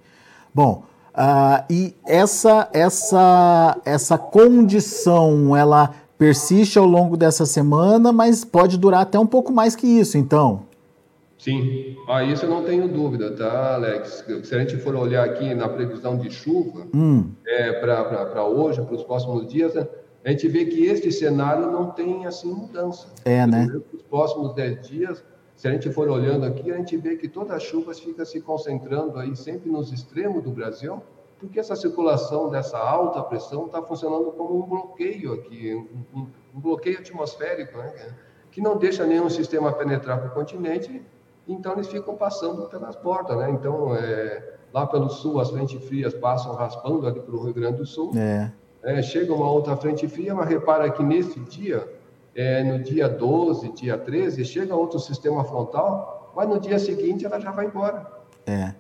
Bom, 0.54 0.84
uh, 1.14 1.64
e 1.70 1.96
essa, 2.06 2.70
essa, 2.74 3.80
essa 3.86 4.18
condição, 4.18 5.56
ela 5.56 5.94
persiste 6.18 6.78
ao 6.78 6.86
longo 6.86 7.18
dessa 7.18 7.46
semana, 7.46 8.12
mas 8.12 8.46
pode 8.46 8.78
durar 8.78 9.02
até 9.02 9.18
um 9.18 9.26
pouco 9.26 9.52
mais 9.52 9.76
que 9.76 9.88
isso, 9.88 10.18
então? 10.18 10.64
Sim, 11.42 11.96
ah, 12.08 12.24
isso 12.24 12.46
eu 12.46 12.50
não 12.52 12.64
tenho 12.64 12.88
dúvida, 12.88 13.32
tá, 13.32 13.74
Alex? 13.74 14.24
Se 14.44 14.54
a 14.54 14.60
gente 14.60 14.78
for 14.78 14.96
olhar 14.96 15.26
aqui 15.26 15.56
na 15.56 15.68
previsão 15.68 16.16
de 16.16 16.30
chuva, 16.30 16.86
hum. 16.94 17.32
é, 17.44 17.74
para 17.74 18.46
hoje, 18.46 18.80
para 18.84 18.94
os 18.94 19.02
próximos 19.02 19.48
dias, 19.48 19.74
a 20.24 20.30
gente 20.30 20.48
vê 20.48 20.66
que 20.66 20.86
este 20.86 21.12
cenário 21.12 21.72
não 21.72 21.92
tem 21.92 22.26
assim 22.26 22.52
mudança. 22.52 23.08
É, 23.26 23.46
né? 23.48 23.66
Nos 23.66 24.04
próximos 24.04 24.54
10 24.54 24.88
dias, 24.88 25.24
se 25.56 25.68
a 25.68 25.72
gente 25.72 25.92
for 25.92 26.10
olhando 26.10 26.46
aqui, 26.46 26.72
a 26.72 26.78
gente 26.78 26.96
vê 26.96 27.16
que 27.16 27.28
todas 27.28 27.52
as 27.52 27.64
chuvas 27.64 28.00
ficam 28.00 28.24
se 28.24 28.40
concentrando 28.40 29.18
aí 29.18 29.36
sempre 29.36 29.70
nos 29.70 29.92
extremos 29.92 30.44
do 30.44 30.52
Brasil, 30.52 31.02
porque 31.40 31.60
essa 31.60 31.76
circulação 31.76 32.50
dessa 32.50 32.78
alta 32.78 33.22
pressão 33.24 33.66
está 33.66 33.82
funcionando 33.82 34.32
como 34.32 34.64
um 34.64 34.68
bloqueio 34.68 35.34
aqui, 35.34 35.74
um, 35.74 36.28
um, 36.56 36.60
bloqueio 36.60 37.00
atmosférico, 37.00 37.78
né? 37.80 37.92
que 38.52 38.62
não 38.62 38.78
deixa 38.78 39.06
nenhum 39.06 39.30
sistema 39.30 39.72
penetrar 39.74 40.20
para 40.20 40.30
o 40.30 40.34
continente, 40.34 41.02
então 41.48 41.74
eles 41.74 41.88
ficam 41.88 42.16
passando 42.16 42.68
pelas 42.68 42.96
portas, 42.96 43.36
né? 43.38 43.50
Então, 43.50 43.96
é, 43.96 44.56
lá 44.72 44.86
pelo 44.86 45.10
sul, 45.10 45.40
as 45.40 45.50
frentes 45.50 45.84
frias 45.86 46.14
passam 46.14 46.54
raspando 46.54 47.08
ali 47.08 47.20
para 47.20 47.36
o 47.36 47.44
Rio 47.44 47.54
Grande 47.54 47.78
do 47.78 47.86
Sul. 47.86 48.12
É 48.16 48.52
é, 48.84 49.02
chega 49.02 49.34
uma 49.34 49.50
outra 49.50 49.76
frente 49.78 50.08
fria, 50.08 50.34
mas 50.34 50.50
repara 50.50 50.90
que 50.90 51.04
nesse 51.04 51.40
dia, 51.42 51.88
é, 52.36 52.64
no 52.64 52.84
dia 52.84 53.08
12, 53.08 53.72
dia 53.74 53.98
13, 53.98 54.44
chega 54.46 54.76
outro 54.76 55.00
sistema 55.00 55.44
frontal, 55.44 56.32
mas 56.36 56.48
no 56.48 56.60
dia 56.60 56.80
seguinte 56.80 57.26
ela 57.26 57.40
já 57.40 57.52
vai 57.52 57.66
embora. 57.66 58.08
É. 58.46 58.74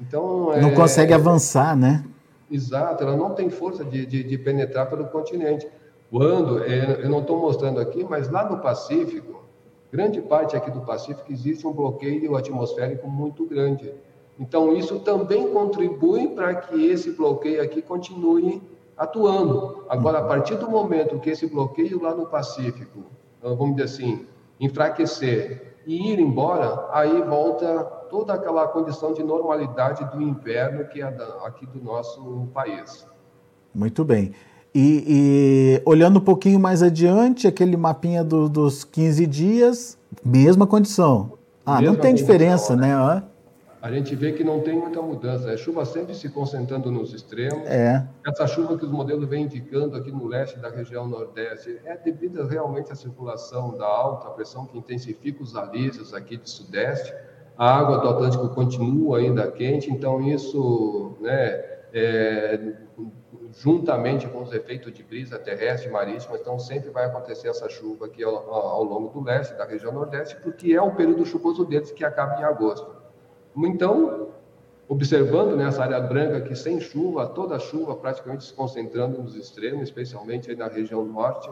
Então, 0.00 0.56
não 0.60 0.70
é, 0.70 0.74
consegue 0.74 1.12
avançar, 1.12 1.76
né? 1.76 2.04
Exato, 2.50 3.04
ela 3.04 3.16
não 3.16 3.34
tem 3.34 3.50
força 3.50 3.84
de, 3.84 4.04
de, 4.04 4.22
de 4.22 4.38
penetrar 4.38 4.88
pelo 4.88 5.06
continente. 5.06 5.68
Quando, 6.10 6.62
é, 6.62 7.04
eu 7.04 7.08
não 7.08 7.20
estou 7.20 7.38
mostrando 7.38 7.80
aqui, 7.80 8.04
mas 8.04 8.28
lá 8.28 8.48
no 8.48 8.58
Pacífico, 8.58 9.42
grande 9.90 10.20
parte 10.20 10.56
aqui 10.56 10.70
do 10.70 10.80
Pacífico, 10.80 11.32
existe 11.32 11.66
um 11.66 11.72
bloqueio 11.72 12.36
atmosférico 12.36 13.08
muito 13.08 13.46
grande. 13.46 13.94
Então, 14.38 14.74
isso 14.74 14.98
também 15.00 15.48
contribui 15.52 16.28
para 16.28 16.54
que 16.54 16.86
esse 16.86 17.12
bloqueio 17.12 17.62
aqui 17.62 17.80
continue 17.80 18.60
atuando. 19.02 19.84
Agora, 19.88 20.18
a 20.18 20.22
partir 20.22 20.56
do 20.56 20.70
momento 20.70 21.18
que 21.18 21.30
esse 21.30 21.46
bloqueio 21.46 22.00
lá 22.00 22.14
no 22.14 22.26
Pacífico, 22.26 23.04
vamos 23.42 23.76
dizer 23.76 23.84
assim, 23.84 24.26
enfraquecer 24.60 25.76
e 25.86 26.12
ir 26.12 26.20
embora, 26.20 26.88
aí 26.92 27.20
volta 27.22 27.82
toda 28.08 28.34
aquela 28.34 28.68
condição 28.68 29.12
de 29.12 29.22
normalidade 29.22 30.04
do 30.14 30.22
inverno 30.22 30.84
que 30.86 31.02
é 31.02 31.14
aqui 31.44 31.66
do 31.66 31.82
nosso 31.82 32.48
país. 32.54 33.06
Muito 33.74 34.04
bem. 34.04 34.32
E, 34.74 35.04
e, 35.06 35.82
olhando 35.84 36.18
um 36.18 36.22
pouquinho 36.22 36.58
mais 36.58 36.82
adiante, 36.82 37.46
aquele 37.46 37.76
mapinha 37.76 38.22
do, 38.22 38.48
dos 38.48 38.84
15 38.84 39.26
dias, 39.26 39.98
mesma 40.24 40.66
condição. 40.66 41.32
Ah, 41.66 41.80
mesma 41.80 41.94
não 41.94 42.00
tem 42.00 42.14
diferença, 42.14 42.76
né? 42.76 42.96
né? 42.96 43.22
A 43.82 43.90
gente 43.90 44.14
vê 44.14 44.30
que 44.30 44.44
não 44.44 44.60
tem 44.60 44.78
muita 44.78 45.02
mudança. 45.02 45.50
A 45.50 45.56
chuva 45.56 45.84
sempre 45.84 46.14
se 46.14 46.28
concentrando 46.28 46.88
nos 46.88 47.12
extremos. 47.12 47.68
É. 47.68 48.06
Essa 48.24 48.46
chuva 48.46 48.78
que 48.78 48.84
os 48.84 48.90
modelos 48.92 49.28
vêm 49.28 49.42
indicando 49.42 49.96
aqui 49.96 50.12
no 50.12 50.24
leste 50.28 50.56
da 50.60 50.70
região 50.70 51.08
nordeste 51.08 51.80
é 51.84 51.96
devido 51.96 52.46
realmente 52.46 52.92
à 52.92 52.94
circulação 52.94 53.76
da 53.76 53.84
alta 53.84 54.30
pressão 54.30 54.66
que 54.66 54.78
intensifica 54.78 55.42
os 55.42 55.56
alísios 55.56 56.14
aqui 56.14 56.36
de 56.36 56.48
sudeste. 56.48 57.12
A 57.58 57.76
água 57.76 57.98
do 57.98 58.08
Atlântico 58.08 58.48
continua 58.50 59.18
ainda 59.18 59.50
quente, 59.50 59.90
então 59.90 60.22
isso, 60.22 61.16
né, 61.20 61.60
é, 61.92 62.74
juntamente 63.50 64.28
com 64.28 64.42
os 64.42 64.52
efeitos 64.52 64.92
de 64.92 65.02
brisa 65.02 65.40
terrestre 65.40 65.88
e 65.88 65.92
marítima, 65.92 66.36
então 66.36 66.56
sempre 66.56 66.90
vai 66.90 67.06
acontecer 67.06 67.48
essa 67.48 67.68
chuva 67.68 68.06
aqui 68.06 68.22
ao, 68.22 68.48
ao, 68.48 68.84
longo 68.84 69.08
do 69.08 69.24
leste, 69.24 69.58
da 69.58 69.64
região 69.64 69.92
nordeste, 69.92 70.36
porque 70.36 70.72
é 70.72 70.80
o 70.80 70.92
período 70.92 71.26
chuvoso 71.26 71.64
deles 71.64 71.90
que 71.90 72.04
acaba 72.04 72.40
em 72.40 72.44
agosto. 72.44 73.01
Então, 73.56 74.28
observando 74.88 75.56
nessa 75.56 75.86
né, 75.86 75.96
área 75.96 76.00
branca 76.00 76.38
aqui 76.38 76.54
sem 76.54 76.80
chuva, 76.80 77.26
toda 77.26 77.56
a 77.56 77.58
chuva 77.58 77.94
praticamente 77.94 78.44
se 78.44 78.52
concentrando 78.52 79.22
nos 79.22 79.36
extremos, 79.36 79.82
especialmente 79.82 80.54
na 80.54 80.68
região 80.68 81.04
norte, 81.04 81.50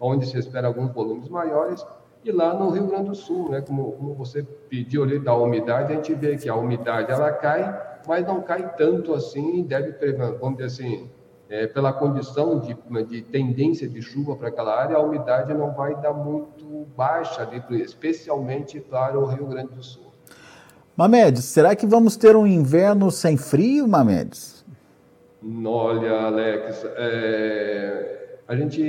onde 0.00 0.26
se 0.26 0.38
espera 0.38 0.66
alguns 0.66 0.92
volumes 0.92 1.28
maiores, 1.28 1.86
e 2.24 2.30
lá 2.30 2.54
no 2.54 2.70
Rio 2.70 2.86
Grande 2.86 3.08
do 3.08 3.14
Sul, 3.14 3.50
né, 3.50 3.60
como, 3.60 3.92
como 3.92 4.14
você 4.14 4.42
pediu 4.42 5.02
ali 5.02 5.18
da 5.18 5.34
umidade, 5.34 5.92
a 5.92 5.96
gente 5.96 6.14
vê 6.14 6.36
que 6.36 6.48
a 6.48 6.54
umidade 6.54 7.10
ela 7.10 7.32
cai, 7.32 7.98
mas 8.06 8.26
não 8.26 8.40
cai 8.40 8.74
tanto 8.76 9.14
assim 9.14 9.62
deve, 9.64 9.92
vamos 10.38 10.58
dizer 10.58 10.66
assim, 10.66 11.10
é, 11.48 11.66
pela 11.66 11.92
condição 11.92 12.60
de, 12.60 12.76
de, 13.04 13.22
tendência 13.22 13.88
de 13.88 14.00
chuva 14.00 14.36
para 14.36 14.48
aquela 14.48 14.78
área, 14.78 14.96
a 14.96 15.00
umidade 15.00 15.52
não 15.52 15.72
vai 15.72 16.00
dar 16.00 16.12
muito 16.12 16.86
baixa, 16.96 17.42
ali, 17.42 17.82
especialmente 17.82 18.80
para 18.80 19.18
o 19.18 19.26
Rio 19.26 19.46
Grande 19.46 19.74
do 19.74 19.82
Sul. 19.82 20.11
Mamedes, 21.02 21.46
será 21.46 21.74
que 21.74 21.84
vamos 21.84 22.16
ter 22.16 22.36
um 22.36 22.46
inverno 22.46 23.10
sem 23.10 23.36
frio, 23.36 23.88
Mamedes? 23.88 24.64
Olha, 25.64 26.26
Alex, 26.26 26.86
é, 26.96 28.36
a 28.46 28.54
gente 28.54 28.80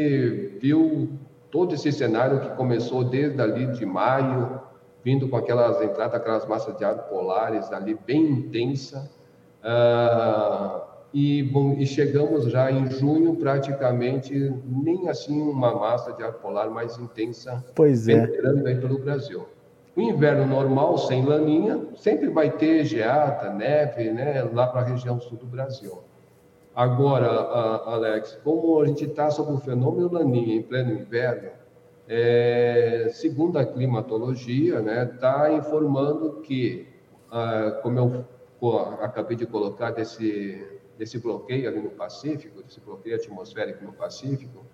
viu 0.61 1.09
todo 1.49 1.73
esse 1.73 1.91
cenário 1.91 2.39
que 2.39 2.49
começou 2.51 3.03
desde 3.03 3.41
ali 3.41 3.65
de 3.71 3.83
maio, 3.83 4.61
vindo 5.03 5.27
com 5.27 5.37
aquelas 5.37 5.81
entradas, 5.81 6.13
aquelas 6.13 6.47
massas 6.47 6.77
de 6.77 6.85
ar 6.85 6.99
polares 7.09 7.71
ali 7.71 7.97
bem 8.05 8.29
intensa. 8.29 9.09
Ah, 9.63 10.83
e, 11.11 11.41
bom, 11.41 11.73
e 11.79 11.87
chegamos 11.87 12.45
já 12.45 12.71
em 12.71 12.91
junho 12.91 13.35
praticamente 13.37 14.53
nem 14.67 15.09
assim 15.09 15.41
uma 15.41 15.73
massa 15.73 16.13
de 16.13 16.21
ar 16.21 16.33
polar 16.33 16.69
mais 16.69 16.95
intensa 16.95 17.65
pois 17.73 18.07
é. 18.07 18.25
entrando 18.25 18.67
aí 18.67 18.79
pelo 18.79 18.99
Brasil. 18.99 19.47
O 19.95 20.01
inverno 20.01 20.47
normal 20.47 20.97
sem 20.97 21.23
laninha 21.23 21.87
sempre 21.95 22.29
vai 22.29 22.49
ter 22.49 22.83
geada, 22.83 23.51
neve, 23.53 24.11
né, 24.11 24.41
lá 24.53 24.67
para 24.67 24.81
a 24.81 24.83
região 24.83 25.19
sul 25.19 25.37
do 25.37 25.45
Brasil. 25.45 25.99
Agora, 26.75 27.27
Alex, 27.27 28.39
como 28.43 28.81
a 28.81 28.87
gente 28.87 29.05
está 29.05 29.29
sob 29.29 29.53
o 29.53 29.57
fenômeno 29.57 30.11
laninha 30.11 30.55
em 30.55 30.63
pleno 30.63 30.91
inverno, 30.91 31.49
é, 32.07 33.09
segundo 33.13 33.59
a 33.59 33.65
climatologia, 33.65 34.81
né, 34.81 35.11
está 35.13 35.53
informando 35.53 36.41
que, 36.41 36.87
ah, 37.31 37.79
como 37.83 37.99
eu 37.99 38.25
acabei 39.01 39.37
de 39.37 39.45
colocar 39.45 39.91
desse 39.91 40.81
desse 40.97 41.19
bloqueio 41.19 41.67
ali 41.67 41.81
no 41.81 41.89
Pacífico, 41.89 42.61
desse 42.61 42.79
bloqueio 42.79 43.15
atmosférico 43.15 43.83
no 43.83 43.93
Pacífico, 43.93 44.65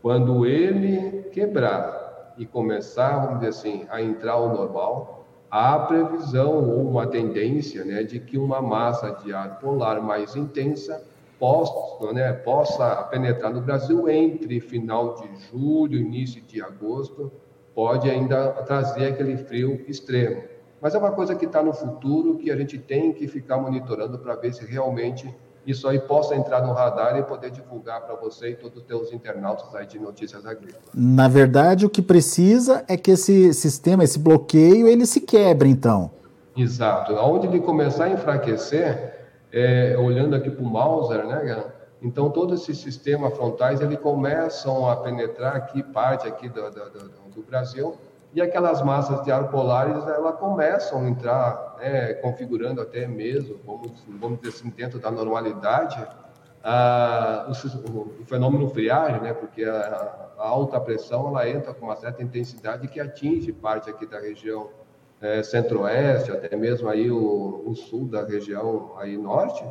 quando 0.00 0.46
ele 0.46 1.24
quebrar 1.32 2.13
e 2.36 2.46
começar, 2.46 3.18
vamos 3.18 3.40
dizer 3.40 3.48
assim, 3.48 3.86
a 3.90 4.02
entrar 4.02 4.32
ao 4.32 4.48
normal, 4.48 5.24
há 5.50 5.78
previsão 5.78 6.68
ou 6.68 6.88
uma 6.88 7.06
tendência 7.06 7.84
né, 7.84 8.02
de 8.02 8.18
que 8.18 8.36
uma 8.36 8.60
massa 8.60 9.10
de 9.22 9.32
ar 9.32 9.60
polar 9.60 10.02
mais 10.02 10.34
intensa 10.34 11.02
possa, 11.38 12.12
né, 12.12 12.32
possa 12.32 12.96
penetrar 13.04 13.52
no 13.52 13.60
Brasil 13.60 14.08
entre 14.08 14.60
final 14.60 15.14
de 15.14 15.28
julho 15.46 15.98
início 15.98 16.42
de 16.42 16.60
agosto, 16.60 17.30
pode 17.74 18.08
ainda 18.08 18.50
trazer 18.64 19.06
aquele 19.06 19.36
frio 19.36 19.84
extremo. 19.88 20.42
Mas 20.80 20.94
é 20.94 20.98
uma 20.98 21.12
coisa 21.12 21.34
que 21.34 21.46
está 21.46 21.62
no 21.62 21.72
futuro 21.72 22.36
que 22.36 22.50
a 22.50 22.56
gente 22.56 22.78
tem 22.78 23.12
que 23.12 23.26
ficar 23.26 23.58
monitorando 23.58 24.18
para 24.18 24.34
ver 24.34 24.52
se 24.52 24.64
realmente 24.64 25.34
isso 25.66 25.88
aí 25.88 25.98
possa 25.98 26.34
entrar 26.34 26.62
no 26.62 26.72
radar 26.72 27.18
e 27.18 27.22
poder 27.22 27.50
divulgar 27.50 28.02
para 28.02 28.14
você 28.14 28.50
e 28.50 28.56
todos 28.56 28.78
os 28.78 28.84
teus 28.84 29.12
internautas 29.12 29.74
aí 29.74 29.86
de 29.86 29.98
notícias 29.98 30.44
agrícolas. 30.44 30.84
Na 30.94 31.28
verdade, 31.28 31.86
o 31.86 31.90
que 31.90 32.02
precisa 32.02 32.84
é 32.86 32.96
que 32.96 33.12
esse 33.12 33.52
sistema, 33.54 34.04
esse 34.04 34.18
bloqueio, 34.18 34.86
ele 34.86 35.06
se 35.06 35.20
quebre, 35.20 35.68
então. 35.68 36.10
Exato. 36.56 37.14
Onde 37.14 37.46
ele 37.46 37.60
começar 37.60 38.04
a 38.04 38.10
enfraquecer, 38.10 39.26
é, 39.52 39.96
olhando 39.98 40.36
aqui 40.36 40.50
para 40.50 40.62
o 40.62 40.66
Mauser, 40.66 41.26
né, 41.26 41.64
então 42.02 42.28
todos 42.30 42.60
esses 42.60 42.78
sistemas 42.78 43.34
frontais, 43.34 43.80
ele 43.80 43.96
começam 43.96 44.88
a 44.88 44.96
penetrar 44.96 45.56
aqui, 45.56 45.82
parte 45.82 46.28
aqui 46.28 46.48
do, 46.48 46.62
do, 46.70 46.90
do, 46.90 47.08
do 47.36 47.42
Brasil, 47.42 47.96
e 48.34 48.42
aquelas 48.42 48.82
massas 48.82 49.22
de 49.22 49.30
ar 49.30 49.48
polares 49.48 50.04
elas 50.08 50.34
começam 50.36 51.00
a 51.00 51.08
entrar, 51.08 51.76
né, 51.78 52.14
configurando 52.14 52.80
até 52.80 53.06
mesmo, 53.06 53.60
vamos, 53.64 53.92
vamos 54.20 54.40
dizer 54.40 54.56
assim, 54.56 54.70
dentro 54.70 54.98
da 54.98 55.08
normalidade, 55.08 56.04
ah, 56.64 57.46
o, 57.48 57.98
o, 58.00 58.24
fenômeno 58.26 58.68
friagem, 58.68 59.20
né, 59.20 59.32
porque 59.32 59.64
a, 59.64 60.32
a, 60.36 60.48
alta 60.48 60.80
pressão 60.80 61.28
ela 61.28 61.48
entra 61.48 61.72
com 61.72 61.86
uma 61.86 61.94
certa 61.94 62.24
intensidade 62.24 62.88
que 62.88 62.98
atinge 62.98 63.52
parte 63.52 63.88
aqui 63.88 64.04
da 64.04 64.18
região 64.18 64.68
é, 65.20 65.40
centro-oeste, 65.42 66.32
até 66.32 66.56
mesmo 66.56 66.88
aí 66.88 67.10
o, 67.10 67.62
o, 67.64 67.74
sul 67.76 68.08
da 68.08 68.24
região 68.24 68.94
aí 68.98 69.16
norte, 69.16 69.64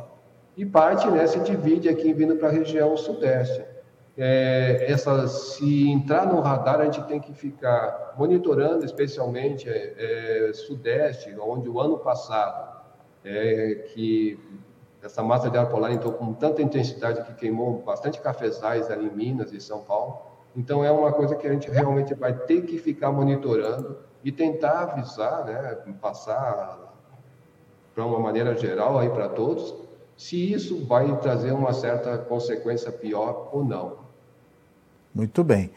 e 0.56 0.64
parte 0.64 1.06
né, 1.10 1.26
se 1.26 1.38
divide 1.40 1.88
aqui 1.90 2.14
vindo 2.14 2.36
para 2.36 2.48
a 2.48 2.52
região 2.52 2.96
sudeste 2.96 3.73
é, 4.16 4.86
essa, 4.90 5.26
se 5.26 5.90
entrar 5.90 6.26
no 6.26 6.40
radar, 6.40 6.80
a 6.80 6.84
gente 6.84 7.02
tem 7.04 7.20
que 7.20 7.34
ficar 7.34 8.14
monitorando, 8.16 8.84
especialmente 8.84 9.68
é, 9.68 10.48
é, 10.48 10.52
Sudeste, 10.52 11.34
onde 11.40 11.68
o 11.68 11.80
ano 11.80 11.98
passado, 11.98 12.80
é, 13.24 13.86
que 13.92 14.38
essa 15.02 15.22
massa 15.22 15.50
de 15.50 15.58
ar 15.58 15.68
polar 15.68 15.92
entrou 15.92 16.12
com 16.12 16.32
tanta 16.32 16.62
intensidade 16.62 17.22
que 17.24 17.34
queimou 17.34 17.82
bastante 17.82 18.20
cafezais 18.20 18.90
ali 18.90 19.06
em 19.06 19.10
Minas 19.10 19.52
e 19.52 19.60
São 19.60 19.80
Paulo. 19.80 20.18
Então, 20.56 20.84
é 20.84 20.90
uma 20.90 21.12
coisa 21.12 21.34
que 21.34 21.46
a 21.46 21.52
gente 21.52 21.68
realmente 21.68 22.14
vai 22.14 22.32
ter 22.32 22.62
que 22.62 22.78
ficar 22.78 23.10
monitorando 23.10 23.98
e 24.22 24.30
tentar 24.30 24.82
avisar, 24.82 25.44
né, 25.44 25.76
passar 26.00 26.94
para 27.92 28.04
uma 28.06 28.20
maneira 28.20 28.54
geral 28.56 28.98
aí 28.98 29.10
para 29.10 29.28
todos, 29.28 29.74
se 30.16 30.52
isso 30.52 30.86
vai 30.86 31.16
trazer 31.18 31.52
uma 31.52 31.72
certa 31.72 32.16
consequência 32.16 32.92
pior 32.92 33.50
ou 33.52 33.64
não. 33.64 34.03
Muito 35.14 35.44
bem. 35.44 35.70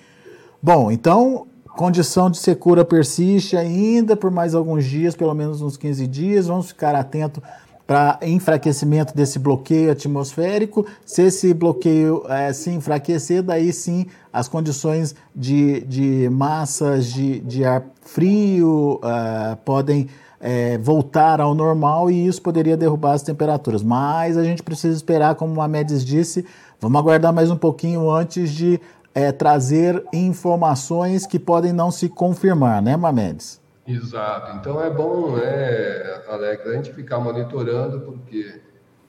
Bom, 0.62 0.92
então, 0.92 1.48
condição 1.76 2.30
de 2.30 2.38
secura 2.38 2.84
persiste 2.84 3.56
ainda 3.56 4.16
por 4.16 4.32
mais 4.32 4.56
alguns 4.56 4.84
dias, 4.84 5.16
pelo 5.16 5.34
menos 5.34 5.62
uns 5.62 5.78
15 5.78 6.08
dias. 6.08 6.48
Vamos 6.48 6.70
ficar 6.70 6.96
atento 6.96 7.42
para 7.86 8.20
enfraquecimento 8.24 9.16
desse 9.16 9.40
bloqueio 9.40 9.92
atmosférico. 9.92 10.86
Se 11.06 11.22
esse 11.22 11.54
bloqueio 11.54 12.24
é, 12.28 12.52
se 12.52 12.70
enfraquecer, 12.72 13.42
daí 13.42 13.72
sim 13.72 14.08
as 14.34 14.50
condições 14.50 15.16
de, 15.34 15.82
de 15.82 16.30
massas 16.30 17.06
de, 17.06 17.40
de 17.40 17.64
ar 17.64 17.84
frio 18.02 19.00
uh, 19.04 19.56
podem 19.64 20.10
é, 20.40 20.78
voltar 20.78 21.42
ao 21.42 21.56
normal 21.56 22.12
e 22.12 22.28
isso 22.28 22.42
poderia 22.42 22.78
derrubar 22.78 23.14
as 23.14 23.24
temperaturas. 23.24 23.82
Mas 23.82 24.38
a 24.38 24.44
gente 24.44 24.62
precisa 24.62 24.96
esperar, 24.96 25.36
como 25.36 25.62
a 25.62 25.68
Mendes 25.68 26.06
disse, 26.06 26.46
vamos 26.80 27.00
aguardar 27.00 27.34
mais 27.34 27.50
um 27.50 27.58
pouquinho 27.58 28.12
antes 28.12 28.52
de 28.52 28.80
é, 29.18 29.32
trazer 29.32 30.06
informações 30.14 31.26
que 31.26 31.40
podem 31.40 31.74
não 31.74 31.90
se 31.90 32.08
confirmar, 32.08 32.84
né, 32.84 32.96
Mamedes? 32.96 33.60
Exato. 33.88 34.58
Então 34.58 34.80
é 34.80 34.92
bom, 34.92 35.36
né, 35.36 36.22
Alex, 36.28 36.68
a 36.68 36.74
gente 36.74 36.94
ficar 36.94 37.20
monitorando, 37.20 38.02
porque 38.02 38.62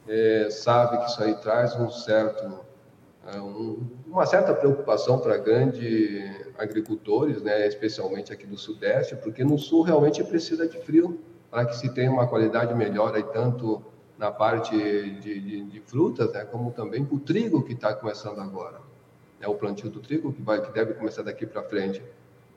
é, 0.09 0.49
sabe 0.51 0.97
que 0.97 1.11
isso 1.11 1.23
aí 1.23 1.35
traz 1.35 1.79
um 1.79 1.91
certo, 1.91 2.59
é, 3.31 3.39
um, 3.39 3.87
uma 4.07 4.25
certa 4.25 4.55
preocupação 4.55 5.19
para 5.19 5.37
grandes 5.37 6.25
agricultores, 6.57 7.43
né, 7.43 7.69
especialmente 7.69 8.33
aqui 8.33 8.47
do 8.47 8.57
Sudeste, 8.57 9.15
porque 9.15 9.45
no 9.45 9.59
Sul 9.59 9.83
realmente 9.83 10.25
precisa 10.25 10.67
de 10.67 10.79
frio 10.79 11.21
para 11.51 11.67
que 11.67 11.77
se 11.77 11.91
tenha 11.91 12.11
uma 12.11 12.27
qualidade 12.27 12.75
melhor 12.75 13.15
aí, 13.15 13.25
tanto 13.25 13.83
na 14.17 14.31
parte 14.31 14.75
de, 14.75 15.21
de, 15.21 15.65
de 15.65 15.81
frutas, 15.81 16.33
né, 16.33 16.47
como 16.47 16.71
também 16.71 17.05
para 17.05 17.15
o 17.15 17.21
trigo 17.21 17.63
que 17.63 17.75
está 17.75 17.93
começando 17.93 18.41
agora. 18.41 18.88
É 19.41 19.49
o 19.49 19.55
plantio 19.55 19.91
do 19.91 20.01
trigo 20.01 20.33
que, 20.33 20.43
vai, 20.43 20.61
que 20.61 20.73
deve 20.73 20.95
começar 20.95 21.23
daqui 21.23 21.47
para 21.47 21.63
frente. 21.63 22.03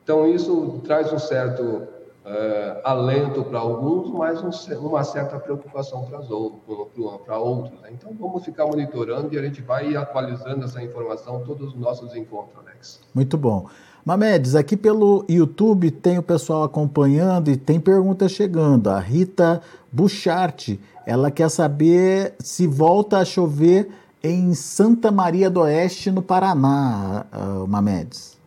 Então, 0.02 0.26
isso 0.26 0.80
traz 0.84 1.12
um 1.12 1.18
certo 1.18 1.62
uh, 1.62 2.80
alento 2.82 3.44
para 3.44 3.58
alguns, 3.58 4.10
mas 4.10 4.42
um, 4.42 4.78
uma 4.86 5.04
certa 5.04 5.38
preocupação 5.38 6.04
para 6.04 7.38
outros. 7.38 7.80
Né? 7.80 7.90
Então, 7.92 8.12
vamos 8.18 8.44
ficar 8.44 8.66
monitorando 8.66 9.32
e 9.32 9.38
a 9.38 9.42
gente 9.42 9.62
vai 9.62 9.94
atualizando 9.94 10.64
essa 10.64 10.82
informação 10.82 11.44
todos 11.44 11.68
os 11.68 11.78
nossos 11.78 12.14
encontros, 12.16 12.56
Alex. 12.58 13.00
Muito 13.14 13.36
bom. 13.38 13.66
Mamedes, 14.04 14.56
aqui 14.56 14.76
pelo 14.76 15.24
YouTube 15.28 15.88
tem 15.92 16.18
o 16.18 16.22
pessoal 16.22 16.64
acompanhando 16.64 17.48
e 17.52 17.56
tem 17.56 17.78
perguntas 17.78 18.32
chegando. 18.32 18.90
A 18.90 18.98
Rita 18.98 19.62
Buchart, 19.92 20.76
ela 21.06 21.30
quer 21.30 21.48
saber 21.48 22.34
se 22.40 22.66
volta 22.66 23.18
a 23.18 23.24
chover 23.24 23.88
em 24.22 24.54
Santa 24.54 25.10
Maria 25.10 25.50
do 25.50 25.60
Oeste, 25.60 26.10
no 26.10 26.22
Paraná, 26.22 27.26
uh, 27.32 27.66
Mamedes. 27.66 28.38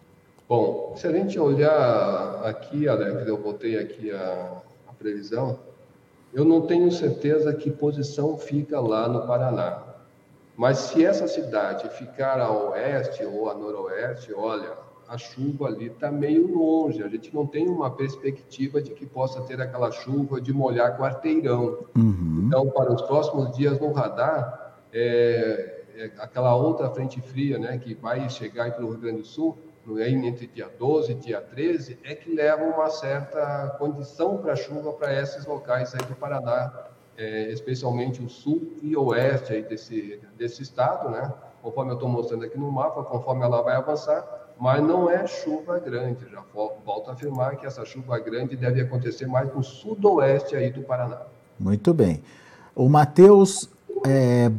Bom, 0.47 0.93
se 0.95 1.07
a 1.07 1.11
gente 1.11 1.37
olhar 1.39 2.41
aqui, 2.45 2.87
Alex, 2.87 3.27
eu 3.27 3.37
botei 3.37 3.77
aqui 3.77 4.11
a, 4.11 4.61
a 4.87 4.93
previsão, 4.93 5.59
eu 6.33 6.45
não 6.45 6.61
tenho 6.61 6.91
certeza 6.91 7.53
que 7.53 7.71
posição 7.71 8.37
fica 8.37 8.79
lá 8.79 9.07
no 9.07 9.25
Paraná. 9.25 9.83
Mas 10.55 10.77
se 10.77 11.03
essa 11.03 11.27
cidade 11.27 11.89
ficar 11.89 12.39
a 12.39 12.49
oeste 12.51 13.25
ou 13.25 13.49
a 13.49 13.53
noroeste, 13.53 14.33
olha, 14.33 14.71
a 15.07 15.17
chuva 15.17 15.67
ali 15.67 15.87
está 15.87 16.11
meio 16.11 16.47
longe, 16.47 17.03
a 17.03 17.07
gente 17.07 17.33
não 17.33 17.45
tem 17.45 17.67
uma 17.67 17.91
perspectiva 17.91 18.81
de 18.81 18.91
que 18.91 19.05
possa 19.05 19.41
ter 19.41 19.61
aquela 19.61 19.91
chuva 19.91 20.39
de 20.39 20.53
molhar 20.53 20.97
quarteirão. 20.97 21.79
Uhum. 21.95 22.45
Então, 22.47 22.69
para 22.69 22.93
os 22.93 23.01
próximos 23.01 23.55
dias 23.55 23.79
no 23.79 23.91
radar, 23.91 24.64
é, 24.95 25.83
é 25.97 26.11
aquela 26.19 26.55
outra 26.55 26.89
frente 26.89 27.19
fria 27.19 27.59
né, 27.59 27.77
que 27.77 27.93
vai 27.93 28.29
chegar 28.29 28.71
para 28.71 28.85
o 28.85 28.89
Rio 28.89 28.99
Grande 28.99 29.21
do 29.21 29.27
Sul, 29.27 29.57
entre 29.99 30.47
dia 30.47 30.71
12 30.79 31.11
e 31.11 31.15
dia 31.15 31.41
13, 31.41 31.99
é 32.03 32.15
que 32.15 32.33
leva 32.33 32.63
uma 32.63 32.89
certa 32.89 33.75
condição 33.77 34.37
para 34.37 34.55
chuva 34.55 34.93
para 34.93 35.13
esses 35.21 35.45
locais 35.45 35.93
aí 35.93 36.03
do 36.07 36.15
Paraná, 36.15 36.73
é, 37.17 37.51
especialmente 37.51 38.21
o 38.23 38.27
sul 38.27 38.73
e 38.81 38.95
oeste 38.97 39.53
aí 39.53 39.61
desse, 39.61 40.19
desse 40.37 40.63
estado, 40.63 41.09
né? 41.09 41.31
Conforme 41.61 41.91
eu 41.91 41.95
estou 41.95 42.09
mostrando 42.09 42.45
aqui 42.45 42.57
no 42.57 42.71
mapa, 42.71 43.03
conforme 43.03 43.43
ela 43.43 43.61
vai 43.61 43.75
avançar, 43.75 44.53
mas 44.59 44.81
não 44.81 45.09
é 45.09 45.27
chuva 45.27 45.77
grande. 45.79 46.27
Já 46.29 46.43
volto 46.83 47.09
a 47.09 47.13
afirmar 47.13 47.55
que 47.57 47.65
essa 47.65 47.85
chuva 47.85 48.17
grande 48.19 48.55
deve 48.55 48.81
acontecer 48.81 49.27
mais 49.27 49.53
no 49.53 49.63
sudoeste 49.63 50.55
aí 50.55 50.71
do 50.71 50.81
Paraná. 50.81 51.21
Muito 51.59 51.93
bem. 51.93 52.23
O 52.75 52.89
Matheus 52.89 53.69
é, 54.05 54.49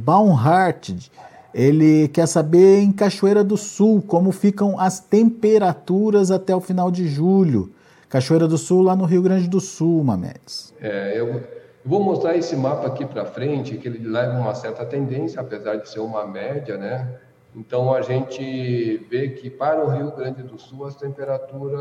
ele 1.55 2.09
quer 2.09 2.27
saber 2.27 2.81
em 2.81 2.93
Cachoeira 2.93 3.43
do 3.43 3.57
Sul 3.57 4.03
como 4.03 4.31
ficam 4.31 4.79
as 4.79 5.01
temperaturas 5.01 6.31
até 6.31 6.55
o 6.55 6.61
final 6.61 6.91
de 6.91 7.09
julho. 7.09 7.73
Cachoeira 8.09 8.47
do 8.47 8.59
Sul, 8.59 8.83
lá 8.83 8.95
no 8.95 9.05
Rio 9.05 9.23
Grande 9.23 9.49
do 9.49 9.61
Sul, 9.61 10.05
Mamedes. 10.05 10.75
É, 10.81 11.19
eu, 11.19 11.43
vou 11.85 12.03
mostrar 12.03 12.37
esse 12.37 12.55
mapa 12.55 12.87
aqui 12.87 13.05
para 13.05 13.25
frente, 13.25 13.79
que 13.79 13.89
ele 13.89 14.07
leva 14.07 14.39
uma 14.39 14.55
certa 14.55 14.85
tendência, 14.85 15.41
apesar 15.41 15.77
de 15.77 15.89
ser 15.89 16.01
uma 16.01 16.27
média, 16.27 16.77
né? 16.77 17.19
Então, 17.55 17.95
a 17.95 18.03
gente 18.03 18.99
vê 19.11 19.31
que 19.31 19.49
para 19.49 19.83
o 19.83 19.89
Rio 19.89 20.11
Grande 20.15 20.43
do 20.43 20.59
Sul 20.59 20.87
as 20.87 20.95
temperaturas 20.95 21.81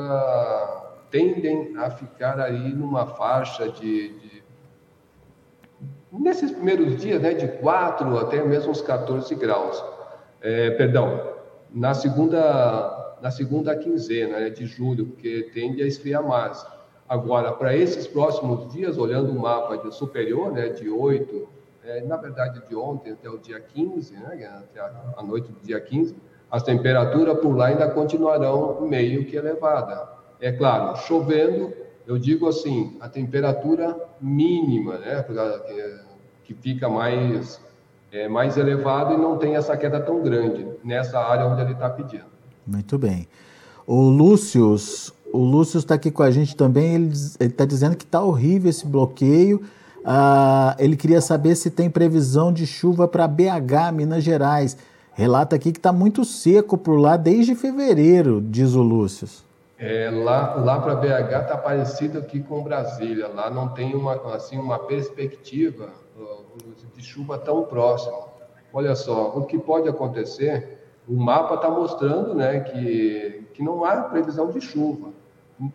tendem 1.12 1.76
a 1.78 1.90
ficar 1.90 2.40
aí 2.40 2.74
numa 2.74 3.06
faixa 3.08 3.70
de 3.70 4.16
nesses 6.20 6.52
primeiros 6.52 6.98
dias, 6.98 7.22
né, 7.22 7.34
de 7.34 7.48
4 7.48 8.18
até 8.18 8.44
mesmo 8.44 8.72
uns 8.72 8.82
14 8.82 9.34
graus. 9.36 9.84
É, 10.42 10.72
perdão, 10.72 11.34
na 11.74 11.94
segunda, 11.94 13.18
na 13.22 13.32
segunda 13.32 13.76
quinzena 13.76 14.40
né, 14.40 14.50
de 14.50 14.66
julho, 14.66 15.08
porque 15.08 15.50
tende 15.54 15.82
a 15.82 15.88
esfriar 15.88 16.24
mais. 16.24 16.66
Agora, 17.08 17.52
para 17.52 17.76
esses 17.76 18.08
próximos 18.08 18.72
dias, 18.74 18.98
olhando 18.98 19.32
o 19.32 19.40
mapa 19.40 19.78
de 19.78 19.94
superior, 19.94 20.52
né, 20.52 20.70
de 20.70 20.90
8 20.90 21.56
é, 21.88 22.02
na 22.02 22.18
verdade, 22.18 22.62
de 22.68 22.76
ontem 22.76 23.14
até 23.14 23.30
o 23.30 23.38
dia 23.38 23.60
15, 23.60 24.14
né, 24.14 24.50
até 24.58 24.80
a, 24.80 25.22
noite 25.22 25.52
do 25.52 25.60
dia 25.62 25.80
15, 25.80 26.16
as 26.50 26.64
temperaturas 26.64 27.38
por 27.40 27.56
lá 27.56 27.68
ainda 27.68 27.88
continuarão 27.90 28.82
meio 28.82 29.26
que 29.26 29.36
elevada. 29.36 30.10
É 30.42 30.52
claro, 30.52 30.98
chovendo, 30.98 31.72
eu 32.08 32.18
digo 32.18 32.48
assim, 32.48 32.96
a 33.00 33.10
temperatura 33.10 33.96
mínima, 34.22 34.98
né, 34.98 35.26
que, 36.44 36.54
fica 36.54 36.88
mais, 36.88 37.60
é, 38.12 38.28
mais 38.28 38.58
elevada 38.58 39.14
e 39.14 39.18
não 39.18 39.38
tem 39.38 39.56
essa 39.56 39.76
queda 39.76 40.00
tão 40.00 40.22
grande 40.22 40.66
nessa 40.84 41.20
área 41.20 41.48
onde 41.48 41.62
ele 41.62 41.74
está 41.74 41.90
pedindo. 41.90 42.26
Muito 42.66 42.98
bem. 42.98 43.28
O 43.88 44.02
Lúcio, 44.10 44.76
o 45.32 45.38
Lúcio 45.40 45.80
está 45.80 45.96
aqui 45.96 46.12
com 46.12 46.24
a 46.24 46.32
gente 46.32 46.56
também, 46.56 46.96
ele 46.96 47.12
está 47.40 47.66
dizendo 47.66 47.96
que 47.96 48.04
está 48.04 48.22
horrível 48.22 48.70
esse 48.70 48.86
bloqueio, 48.86 49.62
ah, 50.04 50.76
ele 50.78 50.96
queria 50.96 51.20
saber 51.20 51.56
se 51.56 51.72
tem 51.72 51.90
previsão 51.90 52.54
de 52.54 52.68
chuva 52.68 53.08
para 53.08 53.28
BH, 53.28 53.92
Minas 53.92 54.24
Gerais. 54.24 54.78
Relata 55.14 55.56
aqui 55.56 55.72
que 55.72 55.80
está 55.80 55.92
muito 55.92 56.24
seco 56.24 56.78
por 56.78 56.98
lá 56.98 57.18
desde 57.18 57.56
fevereiro, 57.56 58.40
diz 58.40 58.76
o 58.76 58.84
Lúcio. 58.84 59.28
É, 59.78 60.10
lá 60.10 60.56
lá 60.56 60.80
para 60.80 60.96
BH 60.96 61.42
está 61.42 61.58
parecido 61.58 62.20
aqui 62.20 62.42
com 62.42 62.64
Brasília. 62.64 63.28
Lá 63.28 63.50
não 63.50 63.70
tem 63.70 63.94
uma, 63.94 64.14
assim, 64.34 64.58
uma 64.58 64.80
perspectiva 64.80 65.90
de 66.96 67.04
chuva 67.04 67.38
tão 67.38 67.64
próxima. 67.66 68.18
Olha 68.72 68.96
só, 68.96 69.30
o 69.38 69.46
que 69.46 69.58
pode 69.58 69.88
acontecer, 69.88 70.80
o 71.08 71.16
mapa 71.16 71.56
está 71.56 71.70
mostrando 71.70 72.34
né, 72.34 72.62
que, 72.62 73.48
que 73.54 73.64
não 73.64 73.84
há 73.84 74.02
previsão 74.04 74.50
de 74.50 74.60
chuva. 74.60 75.12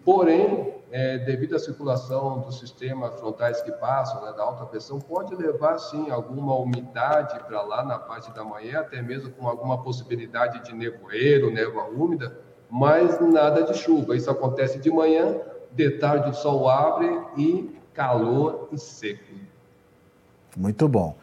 Porém, 0.05 0.75
é, 0.91 1.19
devido 1.19 1.57
à 1.57 1.59
circulação 1.59 2.41
dos 2.41 2.59
sistemas 2.59 3.15
frontais 3.19 3.63
que 3.63 3.73
passam, 3.73 4.23
né, 4.23 4.33
da 4.33 4.43
alta 4.43 4.67
pressão, 4.67 4.99
pode 4.99 5.35
levar 5.35 5.79
sim 5.79 6.11
alguma 6.11 6.55
umidade 6.57 7.39
para 7.45 7.63
lá 7.63 7.83
na 7.83 7.99
parte 7.99 8.31
da 8.33 8.45
manhã, 8.45 8.81
até 8.81 9.01
mesmo 9.01 9.31
com 9.31 9.49
alguma 9.49 9.83
possibilidade 9.83 10.63
de 10.65 10.75
nevoeiro, 10.75 11.51
névoa 11.51 11.85
úmida, 11.85 12.39
mas 12.71 13.21
nada 13.21 13.63
de 13.63 13.75
chuva. 13.75 14.17
Isso 14.17 14.31
acontece 14.31 14.79
de 14.79 14.91
manhã, 14.91 15.37
de 15.73 15.91
tarde 15.99 16.31
o 16.31 16.35
sol 16.35 16.69
abre 16.69 17.21
e 17.37 17.71
calor 17.93 18.69
e 18.73 18.79
seco. 18.79 19.35
Muito 20.57 20.89
bom. 20.89 21.17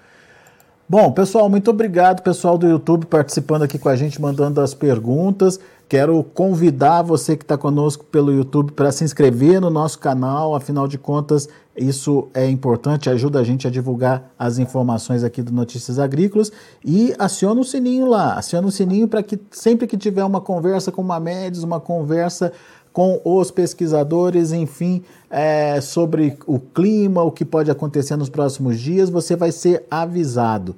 Bom, 0.90 1.12
pessoal, 1.12 1.50
muito 1.50 1.70
obrigado, 1.70 2.22
pessoal 2.22 2.58
do 2.58 2.66
YouTube, 2.66 3.08
participando 3.08 3.64
aqui 3.64 3.78
com 3.78 3.90
a 3.90 3.96
gente, 3.96 4.22
mandando 4.22 4.62
as 4.62 4.74
perguntas. 4.74 5.60
Quero 5.90 6.22
convidar 6.22 7.02
você 7.02 7.38
que 7.38 7.46
está 7.46 7.58
conosco 7.58 8.04
pelo 8.04 8.34
YouTube 8.34 8.74
para 8.74 8.92
se 8.92 9.06
inscrever 9.06 9.62
no 9.62 9.70
nosso 9.70 9.98
canal, 9.98 10.54
afinal 10.54 10.86
de 10.86 10.98
contas, 10.98 11.48
isso 11.78 12.28
é 12.34 12.46
importante, 12.50 13.10
ajuda 13.10 13.40
a 13.40 13.44
gente 13.44 13.66
a 13.66 13.70
divulgar 13.70 14.34
as 14.38 14.58
informações 14.58 15.24
aqui 15.24 15.42
do 15.42 15.54
Notícias 15.54 15.98
Agrícolas 15.98 16.52
e 16.84 17.16
aciona 17.18 17.62
o 17.62 17.64
sininho 17.64 18.06
lá, 18.06 18.34
aciona 18.34 18.68
o 18.68 18.72
sininho 18.72 19.08
para 19.08 19.24
que 19.24 19.40
sempre 19.50 19.88
que 19.88 19.96
tiver 19.96 20.26
uma 20.26 20.42
conversa 20.42 20.92
com 20.92 21.02
uma 21.02 21.22
Médios, 21.22 21.64
uma 21.64 21.80
conversa 21.80 22.52
com 22.92 23.22
os 23.24 23.50
pesquisadores, 23.50 24.52
enfim, 24.52 25.04
é, 25.30 25.80
sobre 25.80 26.38
o 26.46 26.60
clima, 26.60 27.24
o 27.24 27.32
que 27.32 27.46
pode 27.46 27.72
acontecer 27.72 28.18
nos 28.18 28.28
próximos 28.28 28.78
dias, 28.78 29.10
você 29.10 29.38
vai 29.38 29.54
ser 29.54 29.86
avisado. 29.90 30.76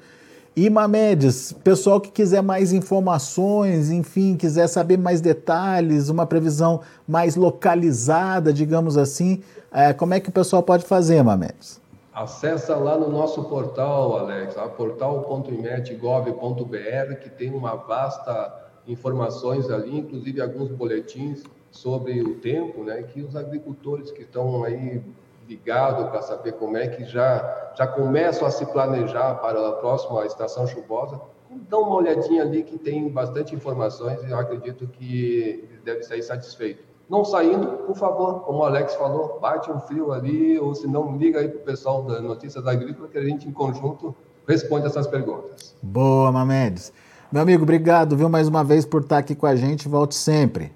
E 0.62 0.70
Mamedes, 0.70 1.54
pessoal 1.54 2.02
que 2.02 2.12
quiser 2.12 2.44
mais 2.44 2.74
informações, 2.74 3.90
enfim, 3.90 4.36
quiser 4.36 4.68
saber 4.68 4.98
mais 4.98 5.22
detalhes, 5.22 6.10
uma 6.10 6.26
previsão 6.26 6.82
mais 7.08 7.38
localizada, 7.38 8.52
digamos 8.52 8.98
assim, 8.98 9.42
é, 9.72 9.94
como 9.94 10.14
é 10.14 10.20
que 10.20 10.28
o 10.28 10.34
pessoal 10.34 10.62
pode 10.62 10.84
fazer, 10.84 11.24
Mamedes? 11.24 11.80
Acessa 12.14 12.76
lá 12.76 12.98
no 12.98 13.10
nosso 13.10 13.42
portal, 13.46 14.18
Alex, 14.18 14.56
portal.imet.gov.br, 14.76 17.16
que 17.22 17.30
tem 17.30 17.52
uma 17.52 17.76
vasta 17.76 18.54
informações 18.86 19.70
ali, 19.70 19.98
inclusive 19.98 20.42
alguns 20.42 20.70
boletins 20.72 21.42
sobre 21.72 22.22
o 22.22 22.36
tempo, 22.36 22.84
né, 22.84 23.02
que 23.04 23.22
os 23.22 23.34
agricultores 23.34 24.12
que 24.12 24.24
estão 24.24 24.66
aí 24.66 25.02
ligado 25.50 26.10
para 26.12 26.22
saber 26.22 26.54
como 26.54 26.78
é 26.78 26.88
que 26.88 27.04
já, 27.04 27.72
já 27.76 27.88
começam 27.88 28.48
a 28.48 28.52
se 28.52 28.66
planejar 28.68 29.36
para 29.36 29.68
a 29.68 29.72
próxima 29.74 30.24
estação 30.26 30.68
chuvosa, 30.68 31.20
dão 31.68 31.82
uma 31.82 31.96
olhadinha 31.96 32.44
ali 32.44 32.62
que 32.62 32.78
tem 32.78 33.10
bastante 33.10 33.56
informações 33.56 34.22
e 34.24 34.30
eu 34.30 34.38
acredito 34.38 34.88
que 34.88 35.68
deve 35.84 36.04
sair 36.04 36.22
satisfeito. 36.22 36.84
Não 37.10 37.26
saindo, 37.26 37.66
por 37.88 37.96
favor, 37.96 38.42
como 38.42 38.60
o 38.60 38.64
Alex 38.64 38.94
falou, 38.94 39.40
bate 39.42 39.72
um 39.72 39.80
frio 39.80 40.14
ali, 40.14 40.60
ou 40.60 40.76
se 40.76 40.88
não, 40.88 41.18
liga 41.18 41.40
aí 41.40 41.48
para 41.48 41.58
o 41.58 41.64
pessoal 41.64 42.04
da 42.04 42.22
Notícias 42.22 42.68
Agrícolas 42.68 43.10
que 43.10 43.18
a 43.18 43.24
gente, 43.24 43.48
em 43.48 43.52
conjunto, 43.52 44.16
responde 44.48 44.86
essas 44.86 45.08
perguntas. 45.08 45.76
Boa, 45.82 46.32
Mamedes. 46.32 46.94
Meu 47.32 47.42
amigo, 47.42 47.64
obrigado, 47.64 48.16
viu, 48.16 48.30
mais 48.30 48.48
uma 48.48 48.64
vez 48.64 48.86
por 48.86 49.02
estar 49.02 49.18
aqui 49.18 49.34
com 49.34 49.48
a 49.48 49.56
gente. 49.56 49.88
Volte 49.88 50.14
sempre. 50.14 50.72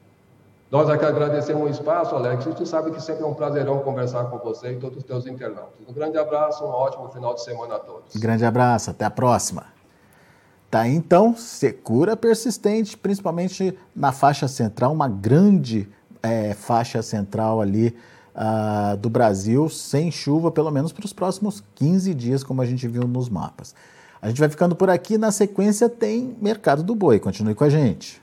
Nós 0.74 0.90
aqui 0.90 1.06
agradecemos 1.06 1.62
o 1.62 1.70
espaço, 1.70 2.16
Alex, 2.16 2.48
e 2.48 2.50
tu 2.50 2.66
sabe 2.66 2.90
que 2.90 3.00
sempre 3.00 3.24
é 3.24 3.28
um 3.28 3.34
prazerão 3.36 3.78
conversar 3.82 4.24
com 4.24 4.40
você 4.40 4.72
e 4.72 4.78
todos 4.78 4.98
os 4.98 5.04
teus 5.04 5.28
internautas. 5.28 5.88
Um 5.88 5.94
grande 5.94 6.18
abraço, 6.18 6.66
um 6.66 6.68
ótimo 6.68 7.10
final 7.10 7.36
de 7.36 7.44
semana 7.44 7.76
a 7.76 7.80
todos. 7.80 8.16
Grande 8.16 8.44
abraço, 8.44 8.90
até 8.90 9.06
a 9.06 9.12
próxima. 9.12 9.66
Tá, 10.72 10.88
então, 10.88 11.36
secura 11.38 12.18
persistente, 12.18 12.98
principalmente 12.98 13.78
na 13.96 14.12
faixa 14.12 14.48
central, 14.48 14.92
uma 14.92 15.08
grande 15.08 15.88
é, 16.24 16.56
faixa 16.56 17.04
central 17.04 17.62
ali 17.62 17.96
uh, 18.34 18.98
do 18.98 19.12
Brasil, 19.12 19.70
sem 19.70 20.10
chuva, 20.10 20.50
pelo 20.50 20.72
menos 20.72 20.92
para 20.92 21.06
os 21.06 21.14
próximos 21.14 21.64
15 21.76 22.16
dias, 22.16 22.44
como 22.44 22.64
a 22.64 22.66
gente 22.66 22.88
viu 22.88 23.04
nos 23.04 23.30
mapas. 23.30 23.76
A 24.20 24.28
gente 24.28 24.40
vai 24.40 24.50
ficando 24.50 24.76
por 24.76 24.90
aqui, 24.90 25.20
na 25.20 25.30
sequência 25.30 25.88
tem 25.88 26.36
Mercado 26.42 26.82
do 26.82 26.96
Boi. 26.96 27.20
Continue 27.20 27.54
com 27.54 27.64
a 27.64 27.70
gente. 27.70 28.23